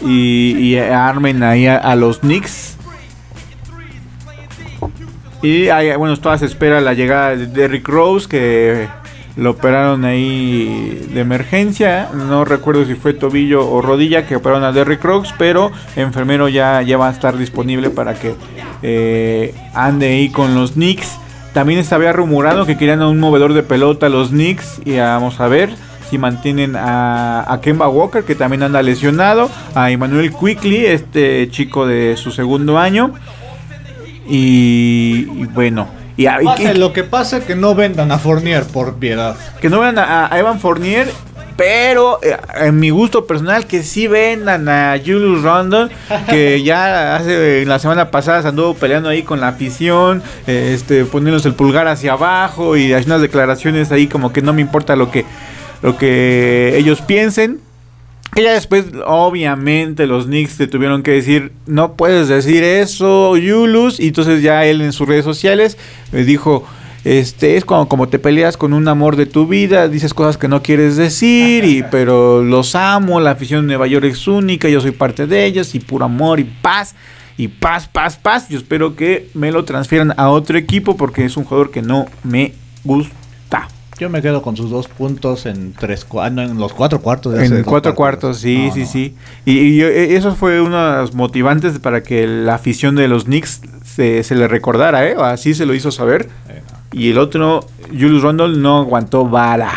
[0.00, 2.76] y, armen ahí a, los Knicks.
[5.42, 8.88] Y bueno, todas se espera la llegada de Derrick Rose que
[9.36, 12.08] lo operaron ahí de emergencia.
[12.12, 16.82] No recuerdo si fue tobillo o rodilla que operaron a Derrick Rose, pero enfermero ya,
[16.82, 18.34] ya va a estar disponible para que
[18.82, 21.18] eh, ande ahí con los Knicks.
[21.52, 25.40] También se había rumorado que querían a un movedor de pelota los Knicks y vamos
[25.40, 25.70] a ver
[26.08, 31.86] si mantienen a, a Kemba Walker que también anda lesionado, a Emmanuel Quickly, este chico
[31.86, 33.12] de su segundo año.
[34.26, 38.18] Y, y bueno, y, a- y Pase que, lo que pase, que no vendan a
[38.18, 39.36] Fournier por piedad.
[39.60, 41.08] que no vean a, a Evan Fournier,
[41.58, 45.88] pero eh, en mi gusto personal que sí vendan a Julius Randle,
[46.30, 51.04] que ya hace la semana pasada se anduvo peleando ahí con la afición, eh, este
[51.04, 54.94] poniéndose el pulgar hacia abajo y haciendo unas declaraciones ahí como que no me importa
[54.94, 55.24] lo que
[55.82, 57.58] lo que ellos piensen.
[58.32, 63.98] Que ya después, obviamente, los Knicks te tuvieron que decir, no puedes decir eso, Julius.
[63.98, 65.76] Y entonces ya él en sus redes sociales
[66.12, 66.64] me dijo,
[67.04, 70.48] este es como, como te peleas con un amor de tu vida, dices cosas que
[70.48, 74.80] no quieres decir, y, pero los amo, la afición de Nueva York es única, yo
[74.80, 76.94] soy parte de ellos, y puro amor y paz.
[77.40, 78.48] Y paz, paz, paz.
[78.48, 82.06] Yo espero que me lo transfieran a otro equipo porque es un jugador que no
[82.24, 83.68] me gusta.
[84.00, 87.34] Yo me quedo con sus dos puntos en tres cua- no, en los cuatro cuartos.
[87.34, 88.86] de En cuatro cuartos, sí, No, sí, no.
[88.86, 89.14] sí.
[89.44, 93.06] Y, y yo- e- eso fue uno de los motivantes para que la afición de
[93.08, 95.16] los Knicks se, se le recordara, ¿eh?
[95.20, 96.28] Así se lo hizo saber.
[96.92, 99.72] Y el otro, Julius Randle, no aguantó bala.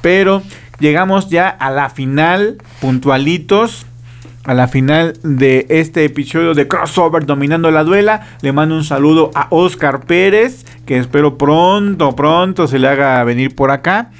[0.00, 0.42] Pero
[0.78, 3.86] llegamos ya a la final, puntualitos.
[4.44, 8.28] A la final de este episodio de Crossover Dominando la Duela.
[8.42, 13.56] Le mando un saludo a Oscar Pérez, que espero pronto, pronto se le haga venir
[13.56, 14.12] por acá.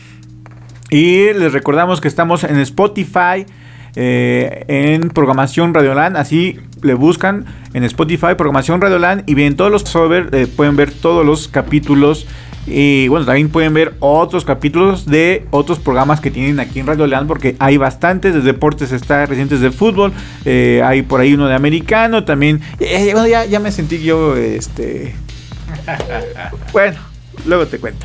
[0.91, 3.47] Y les recordamos que estamos en Spotify,
[3.95, 9.83] eh, en Programación Radioland, así le buscan en Spotify, Programación Radioland, y bien todos los
[9.83, 12.27] software, eh, pueden ver todos los capítulos.
[12.67, 17.29] Y bueno, también pueden ver otros capítulos de otros programas que tienen aquí en Radioland,
[17.29, 20.13] porque hay bastantes, de deportes está recientes de fútbol,
[20.45, 24.37] eh, hay por ahí uno de americano, también, eh, bueno, ya, ya me sentí yo,
[24.37, 25.15] este...
[26.73, 26.97] bueno,
[27.45, 28.05] luego te cuento.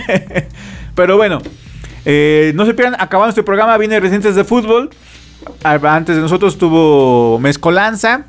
[0.96, 4.90] Pero bueno, no se pierdan, acabando este programa, viene Recientes de Fútbol.
[5.62, 8.24] Antes de nosotros tuvo Mezcolanza.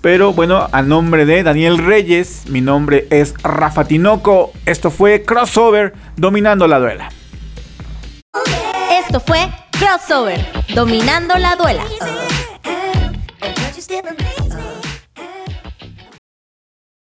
[0.00, 4.52] Pero bueno, a nombre de Daniel Reyes, mi nombre es Rafa Tinoco.
[4.66, 7.08] Esto fue Crossover Dominando la Duela.
[8.90, 9.48] Esto fue
[9.78, 10.44] Crossover,
[10.74, 11.84] dominando la duela.